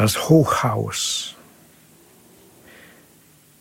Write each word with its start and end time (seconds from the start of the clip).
Das 0.00 0.28
Hochhaus. 0.28 1.34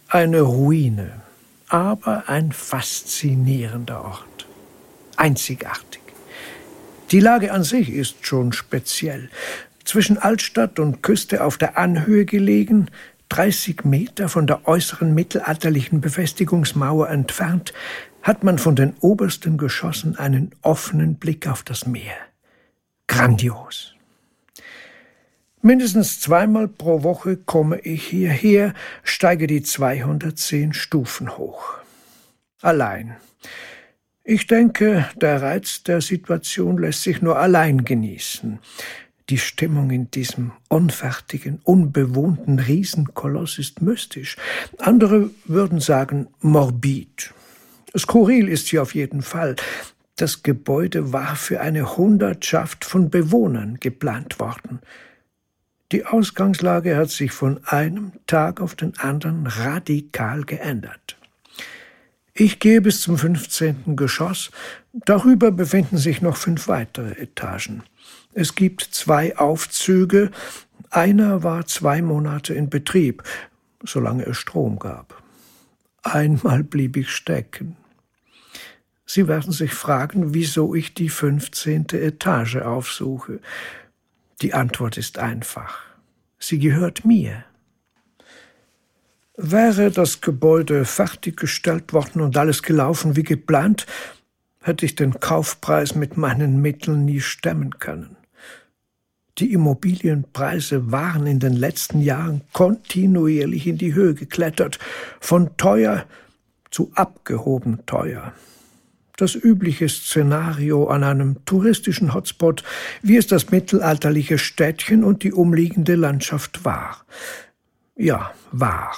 Eine 0.08 0.42
Ruine, 0.42 1.24
aber 1.68 2.30
ein 2.30 2.52
faszinierender 2.52 4.06
Ort. 4.06 4.46
Einzigartig. 5.16 6.04
Die 7.10 7.22
Lage 7.22 7.52
an 7.52 7.64
sich 7.64 7.90
ist 7.90 8.28
schon 8.28 8.54
speziell. 8.54 9.32
Zwischen 9.84 10.20
Altstadt 10.20 10.78
und 10.78 11.02
Küste 11.02 11.44
auf 11.44 11.58
der 11.58 11.76
Anhöhe 11.76 12.26
gelegen, 12.26 12.92
30 13.30 13.84
Meter 13.84 14.30
von 14.30 14.46
der 14.46 14.68
äußeren 14.68 15.16
mittelalterlichen 15.16 16.02
Befestigungsmauer 16.02 17.10
entfernt, 17.10 17.74
hat 18.22 18.44
man 18.44 18.60
von 18.60 18.76
den 18.76 18.94
obersten 19.00 19.58
Geschossen 19.58 20.20
einen 20.20 20.52
offenen 20.62 21.16
Blick 21.16 21.48
auf 21.48 21.64
das 21.64 21.88
Meer. 21.88 22.14
Grandios. 23.08 23.97
Mindestens 25.62 26.20
zweimal 26.20 26.68
pro 26.68 27.04
Woche 27.04 27.36
komme 27.38 27.80
ich 27.80 28.06
hierher, 28.08 28.74
steige 29.04 29.48
die 29.48 29.64
210 29.64 30.74
Stufen 30.74 31.38
hoch. 31.38 31.80
Allein. 32.62 33.18
Ich 34.24 34.46
denke, 34.46 35.10
der 35.16 35.42
Reiz 35.42 35.84
der 35.84 36.02
Situation 36.02 36.78
lässt 36.78 37.04
sich 37.04 37.22
nur 37.22 37.40
allein 37.40 37.86
genießen. 37.86 38.60
Die 39.30 39.38
Stimmung 39.38 39.90
in 39.90 40.12
diesem 40.12 40.52
unfertigen, 40.70 41.60
unbewohnten 41.64 42.60
Riesenkoloss 42.60 43.58
ist 43.58 43.82
mystisch. 43.82 44.38
Andere 44.78 45.32
würden 45.46 45.80
sagen 45.80 46.28
morbid. 46.40 47.34
Skurril 47.98 48.48
ist 48.48 48.68
sie 48.68 48.80
auf 48.80 48.96
jeden 48.96 49.22
Fall. 49.22 49.56
Das 50.16 50.44
Gebäude 50.44 51.14
war 51.14 51.36
für 51.36 51.62
eine 51.62 51.98
Hundertschaft 51.98 52.86
von 52.86 53.10
Bewohnern 53.10 53.78
geplant 53.80 54.40
worden. 54.40 54.80
Die 55.94 56.06
Ausgangslage 56.06 56.98
hat 56.98 57.10
sich 57.10 57.32
von 57.32 57.64
einem 57.66 58.12
Tag 58.28 58.60
auf 58.60 58.76
den 58.76 58.98
anderen 58.98 59.48
radikal 59.48 60.44
geändert. 60.44 61.18
Ich 62.34 62.60
gehe 62.60 62.82
bis 62.82 63.02
zum 63.02 63.18
15. 63.18 63.96
Geschoss, 63.96 64.52
darüber 64.94 65.52
befinden 65.52 65.98
sich 65.98 66.22
noch 66.22 66.36
fünf 66.36 66.68
weitere 66.68 67.14
Etagen. 67.14 67.84
Es 68.34 68.54
gibt 68.54 68.82
zwei 68.82 69.38
Aufzüge, 69.38 70.32
einer 70.90 71.42
war 71.44 71.66
zwei 71.66 72.02
Monate 72.02 72.54
in 72.54 72.70
Betrieb, 72.70 73.24
solange 73.84 74.24
es 74.26 74.38
Strom 74.38 74.80
gab. 74.80 75.24
Einmal 76.04 76.64
blieb 76.64 76.98
ich 76.98 77.10
stecken. 77.10 77.78
Sie 79.06 79.30
werden 79.30 79.54
sich 79.54 79.74
fragen, 79.74 80.34
wieso 80.34 80.76
ich 80.76 80.94
die 80.94 81.10
15. 81.10 81.88
Etage 81.94 82.58
aufsuche. 82.58 83.40
Die 84.42 84.54
Antwort 84.54 84.98
ist 84.98 85.18
einfach. 85.18 85.80
Sie 86.38 86.60
gehört 86.60 87.06
mir. 87.06 87.44
Wäre 89.36 89.92
das 89.92 90.22
Gebäude 90.22 90.86
fertiggestellt 90.86 91.94
worden 91.94 92.22
und 92.22 92.38
alles 92.38 92.62
gelaufen 92.62 93.16
wie 93.16 93.24
geplant, 93.24 93.88
hätte 94.62 94.86
ich 94.86 94.96
den 94.96 95.20
Kaufpreis 95.20 95.96
mit 95.96 96.18
meinen 96.18 96.62
Mitteln 96.62 97.06
nie 97.06 97.22
stemmen 97.22 97.80
können. 97.80 98.16
Die 99.40 99.54
Immobilienpreise 99.54 100.92
waren 100.92 101.28
in 101.28 101.40
den 101.40 101.54
letzten 101.54 102.02
Jahren 102.02 102.42
kontinuierlich 102.54 103.68
in 103.68 103.78
die 103.78 103.94
Höhe 103.94 104.14
geklettert, 104.14 104.80
von 105.20 105.56
teuer 105.58 106.06
zu 106.70 106.92
abgehoben 106.96 107.86
teuer. 107.86 108.34
Das 109.18 109.34
übliche 109.34 109.90
Szenario 109.90 110.88
an 110.88 111.04
einem 111.04 111.44
touristischen 111.44 112.14
Hotspot, 112.14 112.64
wie 113.02 113.18
es 113.18 113.26
das 113.26 113.50
mittelalterliche 113.50 114.38
Städtchen 114.38 115.04
und 115.04 115.24
die 115.24 115.34
umliegende 115.34 115.96
Landschaft 115.96 116.64
war. 116.64 117.04
Ja, 117.96 118.32
war. 118.52 118.96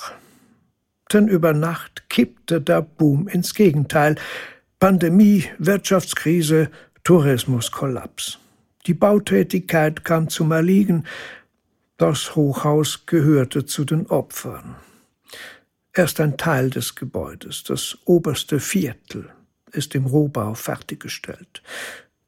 Denn 1.11 1.29
über 1.29 1.53
Nacht 1.53 2.09
kippte 2.09 2.59
der 2.59 2.81
Boom 2.81 3.29
ins 3.29 3.55
Gegenteil. 3.55 4.15
Pandemie, 4.77 5.45
Wirtschaftskrise, 5.57 6.69
Tourismuskollaps. 7.05 8.39
Die 8.87 8.93
Bautätigkeit 8.93 10.03
kam 10.03 10.27
zum 10.27 10.51
Erliegen. 10.51 11.05
Das 11.97 12.35
Hochhaus 12.35 13.05
gehörte 13.05 13.65
zu 13.65 13.85
den 13.85 14.07
Opfern. 14.07 14.75
Erst 15.93 16.19
ein 16.19 16.37
Teil 16.37 16.69
des 16.69 16.95
Gebäudes, 16.95 17.63
das 17.63 17.97
oberste 18.05 18.59
Viertel, 18.59 19.29
ist 19.71 19.95
im 19.95 20.05
Rohbau 20.05 20.53
fertiggestellt. 20.53 21.61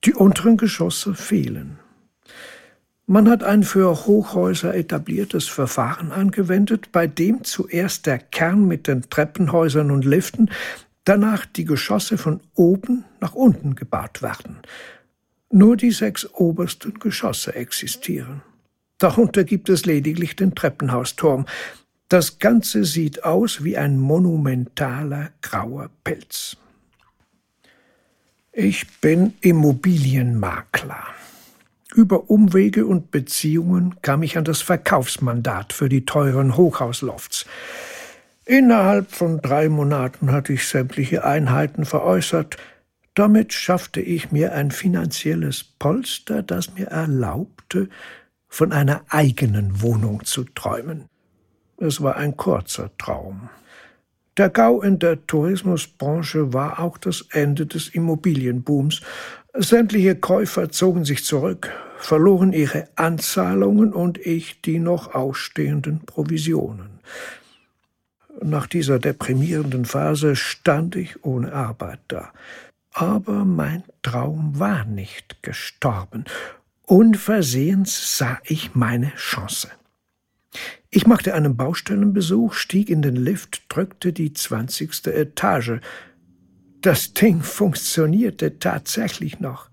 Die 0.04 0.14
unteren 0.14 0.58
Geschosse 0.58 1.14
fehlen. 1.14 1.80
Man 3.08 3.30
hat 3.30 3.44
ein 3.44 3.64
für 3.64 4.06
Hochhäuser 4.06 4.74
etabliertes 4.74 5.48
Verfahren 5.48 6.12
angewendet, 6.12 6.92
bei 6.92 7.08
dem 7.08 7.44
zuerst 7.44 8.06
der 8.06 8.20
Kern 8.20 8.68
mit 8.68 8.88
den 8.88 9.10
Treppenhäusern 9.10 9.92
und 9.92 10.06
Liften, 10.06 10.50
danach 11.04 11.46
die 11.46 11.66
Geschosse 11.66 12.18
von 12.18 12.40
oben 12.54 13.04
nach 13.20 13.34
unten 13.34 13.76
gebaut 13.76 14.22
werden. 14.22 14.58
Nur 15.52 15.76
die 15.76 15.92
sechs 15.92 16.26
obersten 16.34 17.00
Geschosse 17.00 17.54
existieren. 17.54 18.44
Darunter 18.98 19.44
gibt 19.44 19.68
es 19.68 19.86
lediglich 19.86 20.36
den 20.36 20.56
Treppenhausturm. 20.56 21.48
Das 22.08 22.40
Ganze 22.40 22.86
sieht 22.86 23.24
aus 23.24 23.64
wie 23.64 23.78
ein 23.78 23.98
monumentaler 23.98 25.32
grauer 25.42 25.90
Pelz. 26.04 26.56
Ich 28.54 29.00
bin 29.00 29.34
Immobilienmakler. 29.40 31.06
Über 31.96 32.30
Umwege 32.30 32.86
und 32.86 33.10
Beziehungen 33.10 33.96
kam 34.02 34.24
ich 34.24 34.38
an 34.38 34.44
das 34.44 34.62
Verkaufsmandat 34.62 35.72
für 35.72 35.88
die 35.88 36.04
teuren 36.04 36.58
Hochhauslofts. 36.58 37.46
Innerhalb 38.44 39.10
von 39.12 39.40
drei 39.40 39.70
Monaten 39.70 40.34
hatte 40.34 40.52
ich 40.52 40.68
sämtliche 40.68 41.24
Einheiten 41.24 41.86
veräußert, 41.86 42.58
damit 43.14 43.54
schaffte 43.54 44.02
ich 44.02 44.34
mir 44.34 44.54
ein 44.54 44.72
finanzielles 44.72 45.64
Polster, 45.64 46.44
das 46.44 46.74
mir 46.74 46.88
erlaubte, 46.88 47.88
von 48.50 48.74
einer 48.74 49.04
eigenen 49.08 49.82
Wohnung 49.82 50.26
zu 50.26 50.44
träumen. 50.44 51.06
Es 51.78 52.02
war 52.02 52.18
ein 52.18 52.36
kurzer 52.36 52.92
Traum. 52.98 53.50
Der 54.38 54.50
Gau 54.50 54.82
in 54.82 54.98
der 55.00 55.26
Tourismusbranche 55.28 56.54
war 56.54 56.80
auch 56.80 56.98
das 56.98 57.26
Ende 57.32 57.66
des 57.66 57.90
Immobilienbooms. 57.90 59.02
Sämtliche 59.54 60.16
Käufer 60.16 60.70
zogen 60.70 61.04
sich 61.04 61.26
zurück, 61.26 61.70
verloren 61.98 62.54
ihre 62.54 62.88
Anzahlungen 62.96 63.92
und 63.92 64.18
ich 64.18 64.62
die 64.62 64.80
noch 64.80 65.14
ausstehenden 65.14 66.00
Provisionen. 66.06 67.02
Nach 68.42 68.68
dieser 68.68 69.00
deprimierenden 69.00 69.84
Phase 69.86 70.38
stand 70.38 70.96
ich 70.96 71.26
ohne 71.26 71.52
Arbeit 71.52 72.00
da. 72.08 72.32
Aber 72.94 73.46
mein 73.46 73.84
Traum 74.02 74.58
war 74.58 74.86
nicht 74.86 75.44
gestorben. 75.44 76.26
Unversehens 76.86 78.18
sah 78.18 78.40
ich 78.46 78.76
meine 78.76 79.14
Chance. 79.16 79.70
Ich 80.94 81.08
machte 81.08 81.34
einen 81.34 81.56
Baustellenbesuch, 81.56 82.54
stieg 82.54 82.90
in 82.90 83.02
den 83.02 83.16
Lift, 83.16 83.64
drückte 83.70 84.12
die 84.12 84.34
zwanzigste 84.34 85.14
Etage. 85.14 85.80
Das 86.82 87.14
Ding 87.14 87.40
funktionierte 87.40 88.60
tatsächlich 88.60 89.40
noch. 89.40 89.70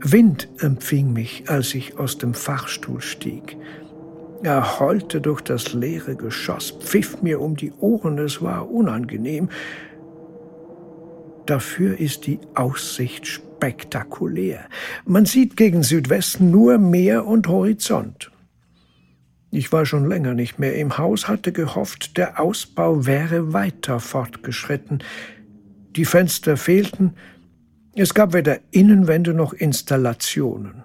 Wind 0.00 0.48
empfing 0.58 1.12
mich, 1.12 1.48
als 1.48 1.74
ich 1.74 1.96
aus 1.96 2.18
dem 2.18 2.34
Fachstuhl 2.34 3.00
stieg. 3.00 3.56
Er 4.42 4.80
heulte 4.80 5.20
durch 5.20 5.42
das 5.42 5.74
leere 5.74 6.16
Geschoss, 6.16 6.72
pfiff 6.80 7.22
mir 7.22 7.40
um 7.40 7.56
die 7.56 7.70
Ohren, 7.70 8.18
es 8.18 8.42
war 8.42 8.68
unangenehm. 8.68 9.48
Dafür 11.46 12.00
ist 12.00 12.26
die 12.26 12.40
Aussicht 12.56 13.28
spektakulär. 13.28 14.66
Man 15.04 15.24
sieht 15.24 15.56
gegen 15.56 15.84
Südwesten 15.84 16.50
nur 16.50 16.78
Meer 16.78 17.26
und 17.26 17.46
Horizont. 17.46 18.32
Ich 19.50 19.72
war 19.72 19.84
schon 19.84 20.08
länger 20.08 20.34
nicht 20.34 20.58
mehr 20.58 20.76
im 20.76 20.96
Haus, 20.96 21.26
hatte 21.26 21.52
gehofft, 21.52 22.16
der 22.16 22.38
Ausbau 22.38 23.06
wäre 23.06 23.52
weiter 23.52 23.98
fortgeschritten. 23.98 25.02
Die 25.96 26.04
Fenster 26.04 26.56
fehlten, 26.56 27.14
es 27.94 28.14
gab 28.14 28.32
weder 28.32 28.60
Innenwände 28.70 29.34
noch 29.34 29.52
Installationen. 29.52 30.84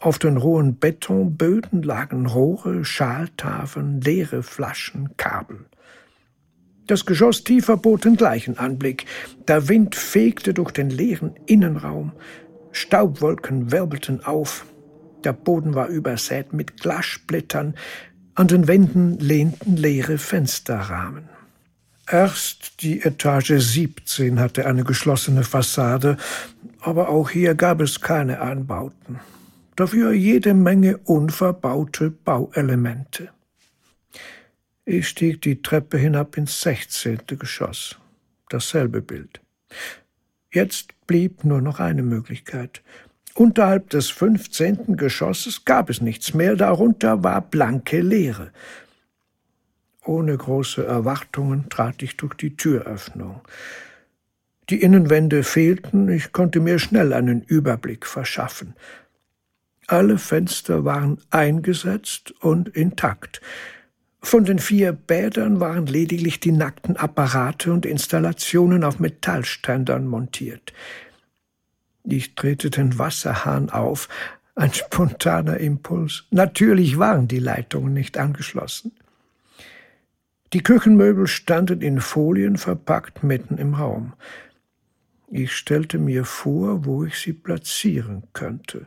Auf 0.00 0.18
den 0.18 0.36
rohen 0.36 0.78
Betonböden 0.78 1.82
lagen 1.82 2.26
Rohre, 2.26 2.84
Schaltafeln, 2.84 4.00
leere 4.00 4.42
Flaschen, 4.42 5.16
Kabel. 5.16 5.66
Das 6.86 7.06
Geschoss 7.06 7.44
tiefer 7.44 7.76
bot 7.76 8.04
den 8.04 8.16
gleichen 8.16 8.58
Anblick. 8.58 9.06
Der 9.46 9.68
Wind 9.68 9.94
fegte 9.94 10.54
durch 10.54 10.72
den 10.72 10.90
leeren 10.90 11.36
Innenraum. 11.46 12.12
Staubwolken 12.72 13.70
wirbelten 13.70 14.24
auf. 14.24 14.66
Der 15.24 15.32
Boden 15.32 15.74
war 15.74 15.88
übersät 15.88 16.52
mit 16.52 16.80
Glassplittern. 16.80 17.74
An 18.34 18.48
den 18.48 18.68
Wänden 18.68 19.18
lehnten 19.18 19.76
leere 19.76 20.18
Fensterrahmen. 20.18 21.28
Erst 22.10 22.82
die 22.82 23.02
Etage 23.02 23.52
17 23.58 24.40
hatte 24.40 24.66
eine 24.66 24.84
geschlossene 24.84 25.44
Fassade, 25.44 26.16
aber 26.80 27.08
auch 27.08 27.30
hier 27.30 27.54
gab 27.54 27.80
es 27.80 28.00
keine 28.00 28.40
Anbauten. 28.40 29.20
dafür 29.80 30.12
jede 30.12 30.52
Menge 30.52 30.98
unverbaute 30.98 32.10
Bauelemente. 32.10 33.30
Ich 34.84 35.08
stieg 35.08 35.40
die 35.40 35.62
Treppe 35.62 35.96
hinab 35.96 36.36
ins 36.36 36.60
sechzehnte 36.60 37.38
Geschoss. 37.38 37.96
Dasselbe 38.50 39.00
Bild. 39.00 39.40
Jetzt 40.52 40.88
blieb 41.06 41.44
nur 41.44 41.62
noch 41.62 41.80
eine 41.80 42.02
Möglichkeit. 42.02 42.82
Unterhalb 43.34 43.90
des 43.90 44.10
fünfzehnten 44.10 44.96
Geschosses 44.96 45.64
gab 45.64 45.88
es 45.88 46.00
nichts 46.00 46.34
mehr, 46.34 46.56
darunter 46.56 47.22
war 47.22 47.40
blanke 47.40 48.00
Leere. 48.00 48.50
Ohne 50.04 50.36
große 50.36 50.84
Erwartungen 50.84 51.68
trat 51.68 52.02
ich 52.02 52.16
durch 52.16 52.34
die 52.34 52.56
Türöffnung. 52.56 53.40
Die 54.68 54.82
Innenwände 54.82 55.42
fehlten, 55.42 56.08
ich 56.08 56.32
konnte 56.32 56.60
mir 56.60 56.78
schnell 56.78 57.12
einen 57.12 57.42
Überblick 57.42 58.06
verschaffen. 58.06 58.74
Alle 59.86 60.18
Fenster 60.18 60.84
waren 60.84 61.18
eingesetzt 61.30 62.32
und 62.40 62.68
intakt. 62.68 63.40
Von 64.22 64.44
den 64.44 64.58
vier 64.58 64.92
Bädern 64.92 65.60
waren 65.60 65.86
lediglich 65.86 66.40
die 66.40 66.52
nackten 66.52 66.96
Apparate 66.96 67.72
und 67.72 67.86
Installationen 67.86 68.84
auf 68.84 69.00
Metallständern 69.00 70.06
montiert. 70.06 70.72
Ich 72.04 72.34
drehte 72.34 72.70
den 72.70 72.98
Wasserhahn 72.98 73.70
auf, 73.70 74.08
ein 74.54 74.72
spontaner 74.72 75.58
Impuls. 75.58 76.24
Natürlich 76.30 76.98
waren 76.98 77.28
die 77.28 77.38
Leitungen 77.38 77.92
nicht 77.92 78.18
angeschlossen. 78.18 78.92
Die 80.52 80.62
Küchenmöbel 80.62 81.26
standen 81.28 81.80
in 81.80 82.00
Folien 82.00 82.56
verpackt 82.56 83.22
mitten 83.22 83.56
im 83.56 83.74
Raum. 83.74 84.14
Ich 85.30 85.54
stellte 85.54 85.98
mir 85.98 86.24
vor, 86.24 86.84
wo 86.84 87.04
ich 87.04 87.18
sie 87.18 87.32
platzieren 87.32 88.24
könnte. 88.32 88.86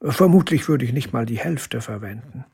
Vermutlich 0.00 0.68
würde 0.68 0.84
ich 0.84 0.92
nicht 0.92 1.12
mal 1.12 1.26
die 1.26 1.38
Hälfte 1.38 1.80
verwenden. 1.80 2.44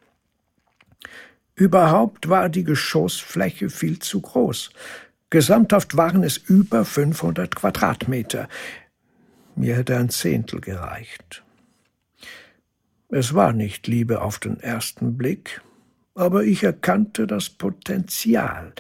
Überhaupt 1.55 2.31
war 2.31 2.49
die 2.49 2.65
Geschossfläche 2.65 3.69
viel 3.69 3.99
zu 3.99 4.23
groß. 4.23 4.71
Gesamthaft 5.29 5.97
waren 5.97 6.23
es 6.23 6.39
über 6.39 6.85
500 6.85 7.55
Quadratmeter. 7.55 8.49
Mir 9.55 9.77
hätte 9.77 9.97
ein 9.97 10.09
Zehntel 10.11 10.61
gereicht. 10.61 11.43
Es 13.09 13.35
war 13.35 13.53
nicht 13.53 13.87
Liebe 13.87 14.23
auf 14.23 14.39
den 14.39 14.59
ersten 14.61 15.17
Blick, 15.19 15.61
aber 16.15 16.45
ich 16.45 16.65
erkannte 16.65 17.27
das 17.27 17.51
Potenzial. 17.51 18.73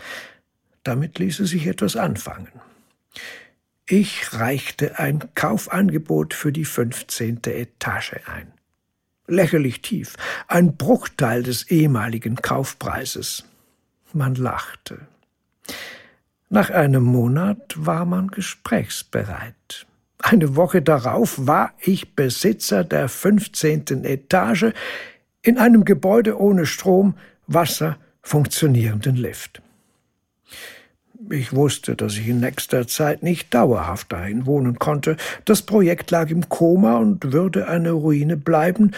Damit 0.84 1.18
ließe 1.18 1.46
sich 1.46 1.66
etwas 1.66 1.96
anfangen. 1.96 2.48
Ich 3.86 4.32
reichte 4.32 4.98
ein 4.98 5.34
Kaufangebot 5.34 6.32
für 6.34 6.52
die 6.52 6.64
fünfzehnte 6.64 7.52
Etage 7.52 8.14
ein. 8.26 8.52
Lächerlich 9.26 9.82
tief, 9.82 10.16
ein 10.48 10.76
Bruchteil 10.76 11.42
des 11.42 11.70
ehemaligen 11.70 12.36
Kaufpreises. 12.36 13.44
Man 14.12 14.34
lachte. 14.34 15.06
Nach 16.48 16.70
einem 16.70 17.04
Monat 17.04 17.74
war 17.76 18.04
man 18.04 18.28
gesprächsbereit. 18.28 19.86
Eine 20.22 20.54
Woche 20.54 20.82
darauf 20.82 21.46
war 21.46 21.72
ich 21.80 22.14
Besitzer 22.14 22.84
der 22.84 23.08
fünfzehnten 23.08 24.04
Etage 24.04 24.72
in 25.42 25.58
einem 25.58 25.84
Gebäude 25.84 26.40
ohne 26.40 26.64
Strom, 26.64 27.14
Wasser, 27.48 27.98
funktionierenden 28.22 29.16
Lift. 29.16 29.60
Ich 31.28 31.52
wusste, 31.52 31.96
dass 31.96 32.16
ich 32.16 32.28
in 32.28 32.40
nächster 32.40 32.86
Zeit 32.86 33.22
nicht 33.24 33.52
dauerhaft 33.52 34.12
dahin 34.12 34.46
wohnen 34.46 34.78
konnte. 34.78 35.16
Das 35.44 35.62
Projekt 35.62 36.10
lag 36.12 36.30
im 36.30 36.48
Koma 36.48 36.98
und 36.98 37.32
würde 37.32 37.68
eine 37.68 37.90
Ruine 37.90 38.36
bleiben, 38.36 38.92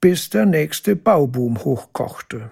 bis 0.00 0.30
der 0.30 0.46
nächste 0.46 0.96
Bauboom 0.96 1.62
hochkochte. 1.62 2.50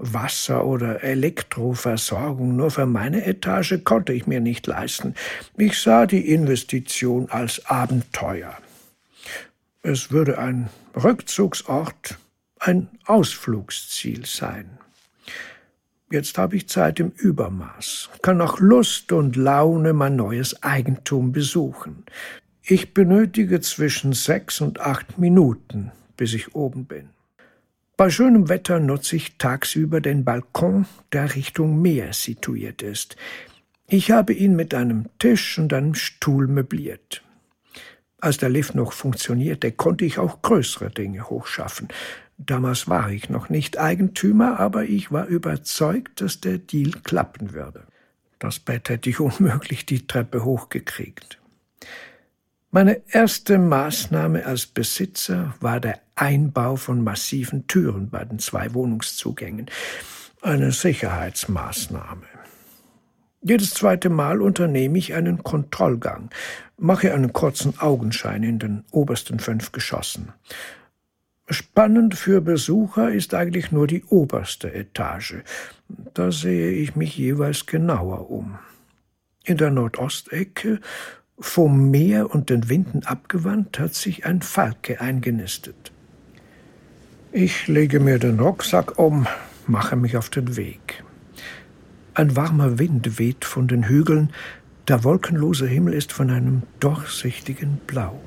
Wasser- 0.00 0.64
oder 0.64 1.04
Elektroversorgung 1.04 2.56
nur 2.56 2.70
für 2.70 2.86
meine 2.86 3.26
Etage 3.26 3.84
konnte 3.84 4.12
ich 4.12 4.26
mir 4.26 4.40
nicht 4.40 4.66
leisten. 4.66 5.14
Ich 5.56 5.78
sah 5.78 6.06
die 6.06 6.32
Investition 6.32 7.30
als 7.30 7.66
Abenteuer. 7.66 8.56
Es 9.82 10.10
würde 10.10 10.38
ein 10.38 10.70
Rückzugsort, 10.96 12.18
ein 12.58 12.88
Ausflugsziel 13.04 14.26
sein. 14.26 14.78
Jetzt 16.10 16.38
habe 16.38 16.56
ich 16.56 16.68
Zeit 16.68 16.98
im 16.98 17.10
Übermaß, 17.10 18.10
kann 18.20 18.38
nach 18.38 18.58
Lust 18.58 19.12
und 19.12 19.36
Laune 19.36 19.92
mein 19.92 20.16
neues 20.16 20.62
Eigentum 20.62 21.30
besuchen. 21.30 22.04
Ich 22.62 22.94
benötige 22.94 23.60
zwischen 23.60 24.12
sechs 24.12 24.60
und 24.60 24.80
acht 24.80 25.18
Minuten, 25.18 25.92
bis 26.16 26.34
ich 26.34 26.54
oben 26.54 26.86
bin. 26.86 27.10
Bei 28.00 28.08
schönem 28.08 28.48
Wetter 28.48 28.80
nutze 28.80 29.16
ich 29.16 29.36
tagsüber 29.36 30.00
den 30.00 30.24
Balkon, 30.24 30.86
der 31.12 31.34
Richtung 31.34 31.82
Meer 31.82 32.14
situiert 32.14 32.80
ist. 32.80 33.16
Ich 33.88 34.10
habe 34.10 34.32
ihn 34.32 34.56
mit 34.56 34.72
einem 34.72 35.10
Tisch 35.18 35.58
und 35.58 35.74
einem 35.74 35.94
Stuhl 35.94 36.46
möbliert. 36.46 37.22
Als 38.18 38.38
der 38.38 38.48
Lift 38.48 38.74
noch 38.74 38.94
funktionierte, 38.94 39.70
konnte 39.70 40.06
ich 40.06 40.18
auch 40.18 40.40
größere 40.40 40.88
Dinge 40.88 41.28
hochschaffen. 41.28 41.88
Damals 42.38 42.88
war 42.88 43.10
ich 43.10 43.28
noch 43.28 43.50
nicht 43.50 43.76
Eigentümer, 43.76 44.58
aber 44.58 44.84
ich 44.84 45.12
war 45.12 45.26
überzeugt, 45.26 46.22
dass 46.22 46.40
der 46.40 46.56
Deal 46.56 46.92
klappen 47.04 47.52
würde. 47.52 47.82
Das 48.38 48.60
Bett 48.60 48.88
hätte 48.88 49.10
ich 49.10 49.20
unmöglich 49.20 49.84
die 49.84 50.06
Treppe 50.06 50.42
hochgekriegt. 50.42 51.39
Meine 52.72 53.02
erste 53.10 53.58
Maßnahme 53.58 54.46
als 54.46 54.66
Besitzer 54.66 55.54
war 55.58 55.80
der 55.80 55.98
Einbau 56.14 56.76
von 56.76 57.02
massiven 57.02 57.66
Türen 57.66 58.10
bei 58.10 58.24
den 58.24 58.38
zwei 58.38 58.72
Wohnungszugängen. 58.74 59.66
Eine 60.40 60.70
Sicherheitsmaßnahme. 60.70 62.26
Jedes 63.42 63.74
zweite 63.74 64.08
Mal 64.08 64.40
unternehme 64.40 64.98
ich 64.98 65.14
einen 65.14 65.42
Kontrollgang, 65.42 66.30
mache 66.76 67.12
einen 67.12 67.32
kurzen 67.32 67.76
Augenschein 67.80 68.44
in 68.44 68.60
den 68.60 68.84
obersten 68.92 69.40
fünf 69.40 69.72
Geschossen. 69.72 70.32
Spannend 71.48 72.14
für 72.14 72.40
Besucher 72.40 73.10
ist 73.10 73.34
eigentlich 73.34 73.72
nur 73.72 73.88
die 73.88 74.04
oberste 74.04 74.72
Etage. 74.72 75.38
Da 76.14 76.30
sehe 76.30 76.70
ich 76.70 76.94
mich 76.94 77.18
jeweils 77.18 77.66
genauer 77.66 78.30
um. 78.30 78.60
In 79.42 79.56
der 79.56 79.70
Nordostecke, 79.70 80.80
vom 81.40 81.90
Meer 81.90 82.30
und 82.32 82.50
den 82.50 82.68
Winden 82.68 83.04
abgewandt, 83.04 83.78
hat 83.78 83.94
sich 83.94 84.26
ein 84.26 84.42
Falke 84.42 85.00
eingenistet. 85.00 85.92
Ich 87.32 87.66
lege 87.68 88.00
mir 88.00 88.18
den 88.18 88.40
Rucksack 88.40 88.98
um, 88.98 89.26
mache 89.66 89.96
mich 89.96 90.16
auf 90.16 90.30
den 90.30 90.56
Weg. 90.56 91.02
Ein 92.14 92.36
warmer 92.36 92.78
Wind 92.78 93.18
weht 93.18 93.44
von 93.44 93.68
den 93.68 93.88
Hügeln, 93.88 94.32
der 94.88 95.04
wolkenlose 95.04 95.66
Himmel 95.66 95.94
ist 95.94 96.12
von 96.12 96.30
einem 96.30 96.64
durchsichtigen 96.80 97.80
Blau. 97.86 98.20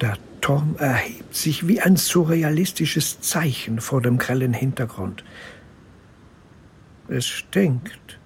Der 0.00 0.16
Turm 0.40 0.76
erhebt 0.78 1.34
sich 1.34 1.66
wie 1.66 1.80
ein 1.80 1.96
surrealistisches 1.96 3.20
Zeichen 3.20 3.80
vor 3.80 4.00
dem 4.00 4.18
grellen 4.18 4.54
Hintergrund. 4.54 5.24
Es 7.08 7.26
stinkt. 7.26 8.17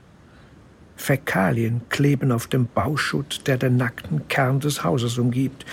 Fäkalien 1.03 1.81
kleben 1.89 2.31
auf 2.31 2.47
dem 2.47 2.69
Bauschutt, 2.73 3.43
der 3.47 3.59
den 3.59 3.77
nackten 3.77 4.29
Kern 4.29 4.61
des 4.61 4.85
Hauses 4.85 5.19
umgibt. 5.19 5.67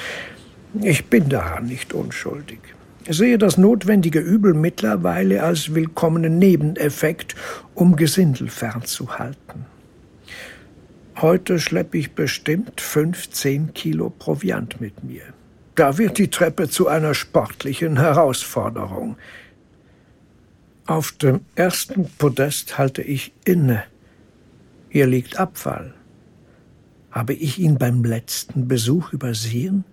Ich 0.82 1.06
bin 1.06 1.30
daran 1.30 1.68
nicht 1.68 1.94
unschuldig. 1.94 2.60
Ich 3.06 3.18
sehe 3.18 3.38
das 3.38 3.58
notwendige 3.58 4.20
Übel 4.20 4.56
mittlerweile 4.56 5.44
als 5.44 5.76
willkommenen 5.76 6.40
Nebeneffekt, 6.40 7.36
um 7.76 7.96
Gesindel 7.96 8.50
fernzuhalten. 8.50 9.66
Heute 11.18 11.60
schleppe 11.60 12.00
ich 12.00 12.14
bestimmt 12.14 12.82
fünfzehn 12.82 13.74
Kilo 13.74 14.10
Proviant 14.10 14.82
mit 14.82 15.04
mir. 15.04 15.24
Da 15.76 16.00
wird 16.00 16.18
die 16.18 16.30
Treppe 16.30 16.70
zu 16.70 16.88
einer 16.88 17.14
sportlichen 17.14 18.00
Herausforderung. 18.00 19.16
Auf 20.88 21.12
dem 21.12 21.42
ersten 21.56 22.10
Podest 22.18 22.80
halte 22.80 23.04
ich 23.04 23.32
inne. 23.46 23.84
Hier 24.90 25.06
liegt 25.06 25.38
Abfall. 25.38 25.94
Habe 27.12 27.34
ich 27.34 27.60
ihn 27.60 27.78
beim 27.78 28.04
letzten 28.04 28.68
Besuch 28.68 29.14
übersehen? 29.14 29.86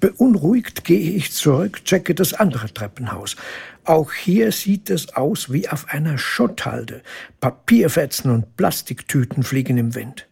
Beunruhigt 0.00 0.84
gehe 0.84 1.12
ich 1.12 1.32
zurück, 1.32 1.84
checke 1.84 2.14
das 2.14 2.34
andere 2.34 2.72
Treppenhaus. 2.72 3.36
Auch 3.84 4.12
hier 4.12 4.50
sieht 4.50 4.90
es 4.90 5.14
aus 5.14 5.52
wie 5.52 5.68
auf 5.68 5.88
einer 5.90 6.18
Schutthalde. 6.18 7.02
Papierfetzen 7.40 8.30
und 8.30 8.56
Plastiktüten 8.56 9.42
fliegen 9.42 9.78
im 9.78 9.94
Wind. 9.94 10.26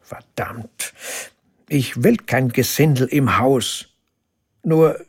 Verdammt, 0.00 0.92
ich 1.68 2.02
will 2.02 2.16
kein 2.16 2.50
Gesindel 2.50 3.06
im 3.06 3.38
Haus. 3.38 3.86
Nur 4.64 5.00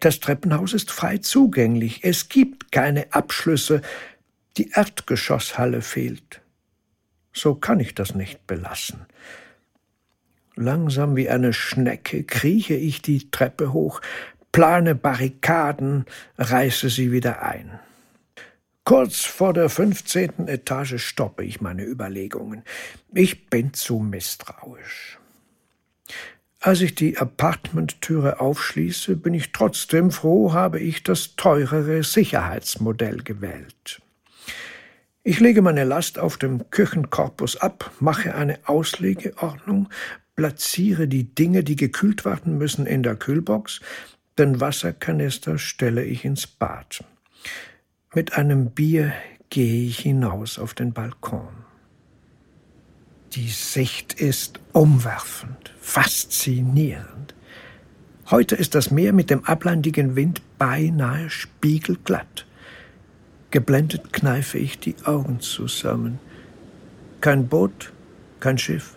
das 0.00 0.20
Treppenhaus 0.20 0.72
ist 0.72 0.90
frei 0.90 1.18
zugänglich. 1.18 2.04
Es 2.04 2.28
gibt 2.28 2.70
keine 2.70 3.12
Abschlüsse. 3.12 3.82
Die 4.56 4.70
Erdgeschosshalle 4.70 5.82
fehlt. 5.82 6.40
So 7.32 7.54
kann 7.54 7.80
ich 7.80 7.94
das 7.94 8.14
nicht 8.14 8.46
belassen. 8.46 9.06
Langsam 10.56 11.14
wie 11.14 11.28
eine 11.28 11.52
Schnecke 11.52 12.24
krieche 12.24 12.74
ich 12.74 13.00
die 13.00 13.30
Treppe 13.30 13.72
hoch, 13.72 14.00
plane 14.50 14.94
Barrikaden, 14.94 16.04
reiße 16.36 16.88
sie 16.88 17.12
wieder 17.12 17.42
ein. 17.42 17.78
Kurz 18.84 19.24
vor 19.24 19.52
der 19.52 19.68
fünfzehnten 19.68 20.48
Etage 20.48 20.98
stoppe 20.98 21.44
ich 21.44 21.60
meine 21.60 21.84
Überlegungen. 21.84 22.64
Ich 23.12 23.50
bin 23.50 23.74
zu 23.74 23.98
misstrauisch. 23.98 25.18
Als 26.60 26.80
ich 26.80 26.94
die 26.94 27.18
Apartmenttüre 27.18 28.40
aufschließe, 28.40 29.14
bin 29.14 29.34
ich 29.34 29.52
trotzdem 29.52 30.10
froh, 30.10 30.54
habe 30.54 30.80
ich 30.80 31.04
das 31.04 31.36
teurere 31.36 32.02
Sicherheitsmodell 32.02 33.18
gewählt. 33.18 34.00
Ich 35.24 35.40
lege 35.40 35.62
meine 35.62 35.84
Last 35.84 36.18
auf 36.18 36.36
dem 36.36 36.70
Küchenkorpus 36.70 37.56
ab, 37.56 37.90
mache 38.00 38.34
eine 38.34 38.58
Auslegeordnung, 38.64 39.88
platziere 40.36 41.08
die 41.08 41.34
Dinge, 41.34 41.64
die 41.64 41.76
gekühlt 41.76 42.24
werden 42.24 42.56
müssen, 42.58 42.86
in 42.86 43.02
der 43.02 43.16
Kühlbox, 43.16 43.80
den 44.38 44.60
Wasserkanister 44.60 45.58
stelle 45.58 46.04
ich 46.04 46.24
ins 46.24 46.46
Bad. 46.46 47.04
Mit 48.14 48.34
einem 48.34 48.70
Bier 48.70 49.12
gehe 49.50 49.88
ich 49.88 49.98
hinaus 49.98 50.58
auf 50.58 50.74
den 50.74 50.92
Balkon. 50.92 51.48
Die 53.32 53.48
Sicht 53.48 54.14
ist 54.14 54.60
umwerfend, 54.72 55.74
faszinierend. 55.80 57.34
Heute 58.30 58.54
ist 58.54 58.74
das 58.74 58.90
Meer 58.90 59.12
mit 59.12 59.28
dem 59.28 59.44
ablandigen 59.44 60.16
Wind 60.16 60.40
beinahe 60.56 61.28
spiegelglatt. 61.28 62.46
Geblendet 63.50 64.12
kneife 64.12 64.58
ich 64.58 64.78
die 64.78 64.94
Augen 65.04 65.40
zusammen. 65.40 66.18
Kein 67.22 67.48
Boot, 67.48 67.92
kein 68.40 68.58
Schiff, 68.58 68.96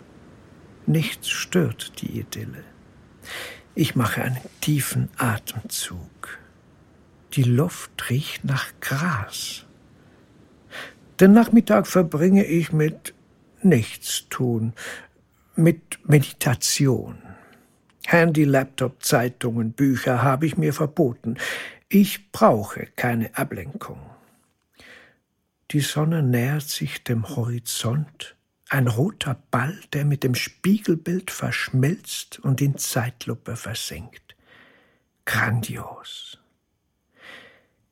nichts 0.85 1.29
stört 1.29 2.01
die 2.01 2.19
Idylle. 2.19 2.63
Ich 3.75 3.95
mache 3.95 4.21
einen 4.21 4.37
tiefen 4.59 5.09
Atemzug. 5.17 6.39
Die 7.33 7.43
Luft 7.43 8.09
riecht 8.09 8.43
nach 8.43 8.67
Gras. 8.81 9.65
Den 11.21 11.31
Nachmittag 11.31 11.87
verbringe 11.87 12.43
ich 12.43 12.73
mit 12.73 13.13
Nichtstun, 13.61 14.73
mit 15.55 15.99
Meditation. 16.03 17.19
Handy, 18.05 18.43
Laptop, 18.43 19.01
Zeitungen, 19.01 19.71
Bücher 19.71 20.21
habe 20.23 20.45
ich 20.45 20.57
mir 20.57 20.73
verboten. 20.73 21.37
Ich 21.87 22.31
brauche 22.33 22.87
keine 22.97 23.33
Ablenkung. 23.37 24.10
Die 25.71 25.79
Sonne 25.79 26.21
nähert 26.21 26.67
sich 26.67 27.01
dem 27.01 27.29
Horizont, 27.29 28.35
ein 28.67 28.87
roter 28.87 29.41
Ball, 29.51 29.79
der 29.93 30.03
mit 30.03 30.23
dem 30.23 30.35
Spiegelbild 30.35 31.31
verschmilzt 31.31 32.39
und 32.39 32.59
in 32.59 32.77
Zeitlupe 32.77 33.55
versinkt. 33.55 34.35
Grandios. 35.23 36.39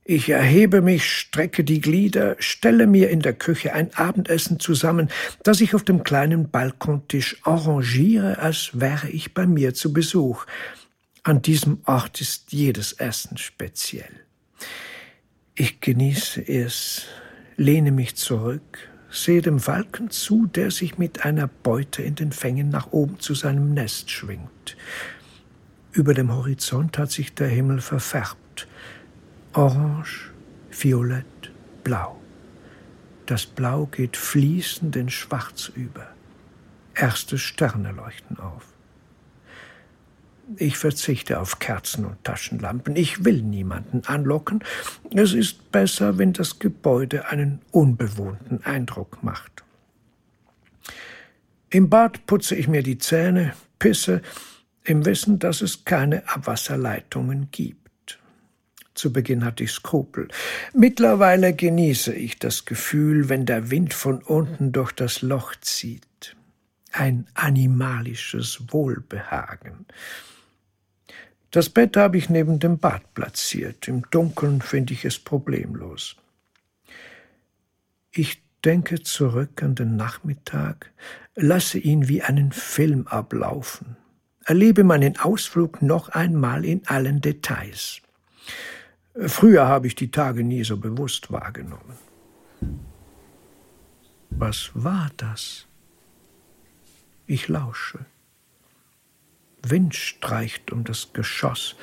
Ich 0.03 0.27
erhebe 0.27 0.81
mich, 0.81 1.09
strecke 1.09 1.63
die 1.63 1.79
Glieder, 1.79 2.35
stelle 2.39 2.85
mir 2.85 3.09
in 3.11 3.21
der 3.21 3.33
Küche 3.33 3.73
ein 3.73 3.93
Abendessen 3.93 4.59
zusammen, 4.59 5.09
das 5.43 5.61
ich 5.61 5.73
auf 5.73 5.83
dem 5.83 6.03
kleinen 6.03 6.49
Balkontisch 6.49 7.37
arrangiere, 7.43 8.39
als 8.39 8.71
wäre 8.73 9.07
ich 9.07 9.33
bei 9.33 9.47
mir 9.47 9.73
zu 9.73 9.93
Besuch. 9.93 10.45
An 11.23 11.41
diesem 11.41 11.81
Ort 11.85 12.19
ist 12.19 12.51
jedes 12.51 12.91
Essen 12.93 13.37
speziell. 13.37 14.25
Ich 15.55 15.79
genieße 15.79 16.41
es, 16.41 17.05
lehne 17.59 17.91
mich 17.91 18.15
zurück, 18.15 18.89
sehe 19.11 19.41
dem 19.41 19.59
Falken 19.59 20.09
zu, 20.09 20.47
der 20.47 20.71
sich 20.71 20.97
mit 20.97 21.25
einer 21.25 21.47
Beute 21.47 22.01
in 22.01 22.15
den 22.15 22.31
Fängen 22.31 22.69
nach 22.69 22.91
oben 22.91 23.19
zu 23.19 23.33
seinem 23.35 23.73
Nest 23.73 24.09
schwingt. 24.09 24.77
Über 25.91 26.13
dem 26.13 26.31
Horizont 26.31 26.97
hat 26.97 27.11
sich 27.11 27.33
der 27.33 27.49
Himmel 27.49 27.81
verfärbt. 27.81 28.67
Orange, 29.51 30.31
Violett, 30.71 31.51
Blau. 31.83 32.21
Das 33.25 33.45
Blau 33.45 33.87
geht 33.87 34.15
fließend 34.15 34.95
in 34.95 35.09
Schwarz 35.09 35.69
über. 35.75 36.07
Erste 36.95 37.37
Sterne 37.37 37.91
leuchten 37.91 38.39
auf. 38.39 38.68
Ich 40.55 40.77
verzichte 40.77 41.39
auf 41.39 41.59
Kerzen 41.59 42.05
und 42.05 42.23
Taschenlampen. 42.23 42.95
Ich 42.95 43.23
will 43.23 43.41
niemanden 43.41 44.03
anlocken. 44.05 44.63
Es 45.13 45.33
ist 45.33 45.71
besser, 45.71 46.17
wenn 46.17 46.33
das 46.33 46.59
Gebäude 46.59 47.27
einen 47.27 47.61
unbewohnten 47.71 48.63
Eindruck 48.63 49.21
macht. 49.23 49.63
Im 51.69 51.89
Bad 51.89 52.25
putze 52.25 52.55
ich 52.55 52.67
mir 52.67 52.81
die 52.81 52.97
Zähne, 52.97 53.53
pisse, 53.77 54.21
im 54.83 55.05
Wissen, 55.05 55.37
dass 55.37 55.61
es 55.61 55.85
keine 55.85 56.27
Abwasserleitungen 56.27 57.49
gibt. 57.51 58.19
Zu 58.95 59.13
Beginn 59.13 59.45
hatte 59.45 59.63
ich 59.63 59.71
Skrupel. 59.71 60.29
Mittlerweile 60.73 61.53
genieße 61.53 62.13
ich 62.13 62.39
das 62.39 62.65
Gefühl, 62.65 63.29
wenn 63.29 63.45
der 63.45 63.69
Wind 63.69 63.93
von 63.93 64.23
unten 64.23 64.71
durch 64.71 64.91
das 64.91 65.21
Loch 65.21 65.55
zieht. 65.61 66.35
Ein 66.91 67.27
animalisches 67.35 68.73
Wohlbehagen. 68.73 69.85
Das 71.51 71.69
Bett 71.69 71.97
habe 71.97 72.17
ich 72.17 72.29
neben 72.29 72.59
dem 72.59 72.77
Bad 72.77 73.13
platziert. 73.13 73.87
Im 73.87 74.03
Dunkeln 74.11 74.61
finde 74.61 74.93
ich 74.93 75.05
es 75.05 75.17
problemlos. 75.17 76.15
Ich 78.11 78.43
denke 78.63 79.01
zurück 79.01 79.63
an 79.63 79.75
den 79.75 79.95
Nachmittag, 79.95 80.91
lasse 81.35 81.79
ihn 81.79 82.07
wie 82.07 82.21
einen 82.21 82.51
Film 82.51 83.07
ablaufen, 83.07 83.95
erlebe 84.45 84.83
meinen 84.83 85.17
Ausflug 85.17 85.81
noch 85.81 86.09
einmal 86.09 86.65
in 86.65 86.85
allen 86.87 87.21
Details. 87.21 88.01
Früher 89.15 89.67
habe 89.67 89.87
ich 89.87 89.95
die 89.95 90.11
Tage 90.11 90.43
nie 90.43 90.63
so 90.63 90.77
bewusst 90.77 91.31
wahrgenommen. 91.31 91.97
Was 94.29 94.71
war 94.73 95.09
das? 95.17 95.65
Ich 97.25 97.47
lausche. 97.47 98.05
Wind 99.63 99.95
streicht 99.95 100.71
um 100.71 100.83
das 100.83 101.13
Geschoss. 101.13 101.75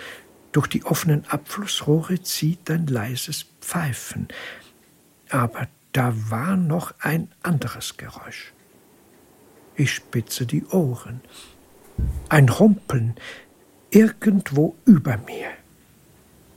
Durch 0.52 0.66
die 0.66 0.85
offenen 0.85 1.25
Abflussrohre 1.26 2.23
zieht 2.23 2.71
ein 2.71 2.87
leises 2.87 3.47
Pfeifen. 3.61 4.28
Aber 5.28 5.68
da 5.92 6.12
war 6.30 6.56
noch 6.56 6.95
ein 7.00 7.28
anderes 7.42 7.97
Geräusch. 7.97 8.52
Ich 9.75 9.92
spitze 9.92 10.47
die 10.47 10.64
Ohren. 10.66 11.21
Ein 12.28 12.49
Rumpeln 12.49 13.14
irgendwo 13.90 14.76
über 14.85 15.18
mir. 15.18 15.49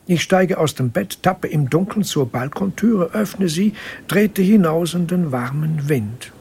Ich 0.08 0.24
steige 0.24 0.58
aus 0.58 0.74
dem 0.74 0.90
Bett, 0.90 1.22
tappe 1.22 1.48
im 1.48 1.70
Dunkeln 1.70 2.04
zur 2.04 2.28
Balkontüre, 2.30 3.12
öffne 3.12 3.48
sie, 3.48 3.74
trete 4.08 4.42
hinaus 4.42 4.94
in 4.94 5.08
den 5.08 5.32
warmen 5.32 5.88
Wind. 5.88 6.32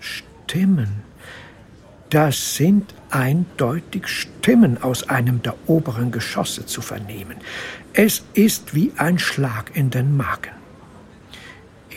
Stimmen. 0.00 1.05
Das 2.16 2.54
sind 2.54 2.94
eindeutig 3.10 4.08
Stimmen 4.08 4.82
aus 4.82 5.06
einem 5.10 5.42
der 5.42 5.54
oberen 5.66 6.12
Geschosse 6.12 6.64
zu 6.64 6.80
vernehmen. 6.80 7.36
Es 7.92 8.24
ist 8.32 8.74
wie 8.74 8.90
ein 8.96 9.18
Schlag 9.18 9.76
in 9.76 9.90
den 9.90 10.16
Magen. 10.16 10.52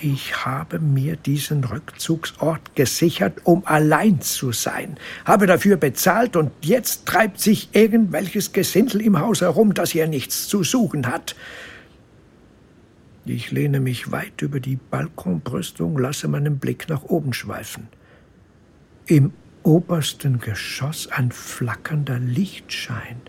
Ich 0.01 0.45
habe 0.45 0.79
mir 0.79 1.15
diesen 1.15 1.63
Rückzugsort 1.63 2.75
gesichert, 2.75 3.38
um 3.45 3.65
allein 3.65 4.19
zu 4.19 4.51
sein, 4.51 4.97
habe 5.23 5.47
dafür 5.47 5.77
bezahlt 5.77 6.35
und 6.35 6.51
jetzt 6.59 7.05
treibt 7.05 7.39
sich 7.39 7.69
irgendwelches 7.71 8.51
Gesindel 8.51 8.99
im 8.99 9.21
Haus 9.21 9.39
herum, 9.39 9.73
das 9.73 9.91
hier 9.91 10.07
nichts 10.07 10.49
zu 10.49 10.65
suchen 10.65 11.07
hat. 11.07 11.33
Ich 13.23 13.51
lehne 13.51 13.79
mich 13.79 14.11
weit 14.11 14.41
über 14.41 14.59
die 14.59 14.75
Balkonbrüstung, 14.75 15.97
lasse 15.97 16.27
meinen 16.27 16.59
Blick 16.59 16.89
nach 16.89 17.03
oben 17.03 17.31
schweifen. 17.31 17.88
Im 19.05 19.31
obersten 19.69 20.39
Geschoss 20.39 21.07
ein 21.07 21.31
flackernder 21.31 22.17
Lichtschein. 22.17 23.21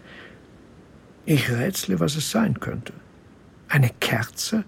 Ich 1.26 1.50
rätsle, 1.50 2.00
was 2.00 2.16
es 2.16 2.30
sein 2.30 2.59
könnte. 2.61 2.94
Eine 3.68 3.90
Kerze? 4.00 4.64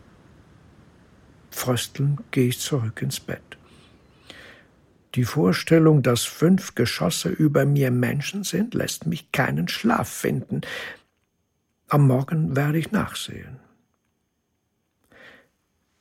Fröstelnd 1.51 2.21
gehe 2.31 2.49
ich 2.49 2.61
zurück 2.61 3.01
ins 3.01 3.21
Bett. 3.21 3.57
Die 5.15 5.25
Vorstellung, 5.25 6.03
dass 6.03 6.25
fünf 6.25 6.75
Geschosse 6.75 7.31
über 7.31 7.65
mir 7.65 7.91
Menschen 7.91 8.45
sind, 8.45 8.75
lässt 8.75 9.07
mich 9.07 9.33
keinen 9.33 9.69
Schlaf 9.69 10.11
finden. 10.11 10.61
Am 11.89 12.07
Morgen 12.07 12.55
werde 12.55 12.79
ich 12.79 12.93
nachsehen. 12.93 13.61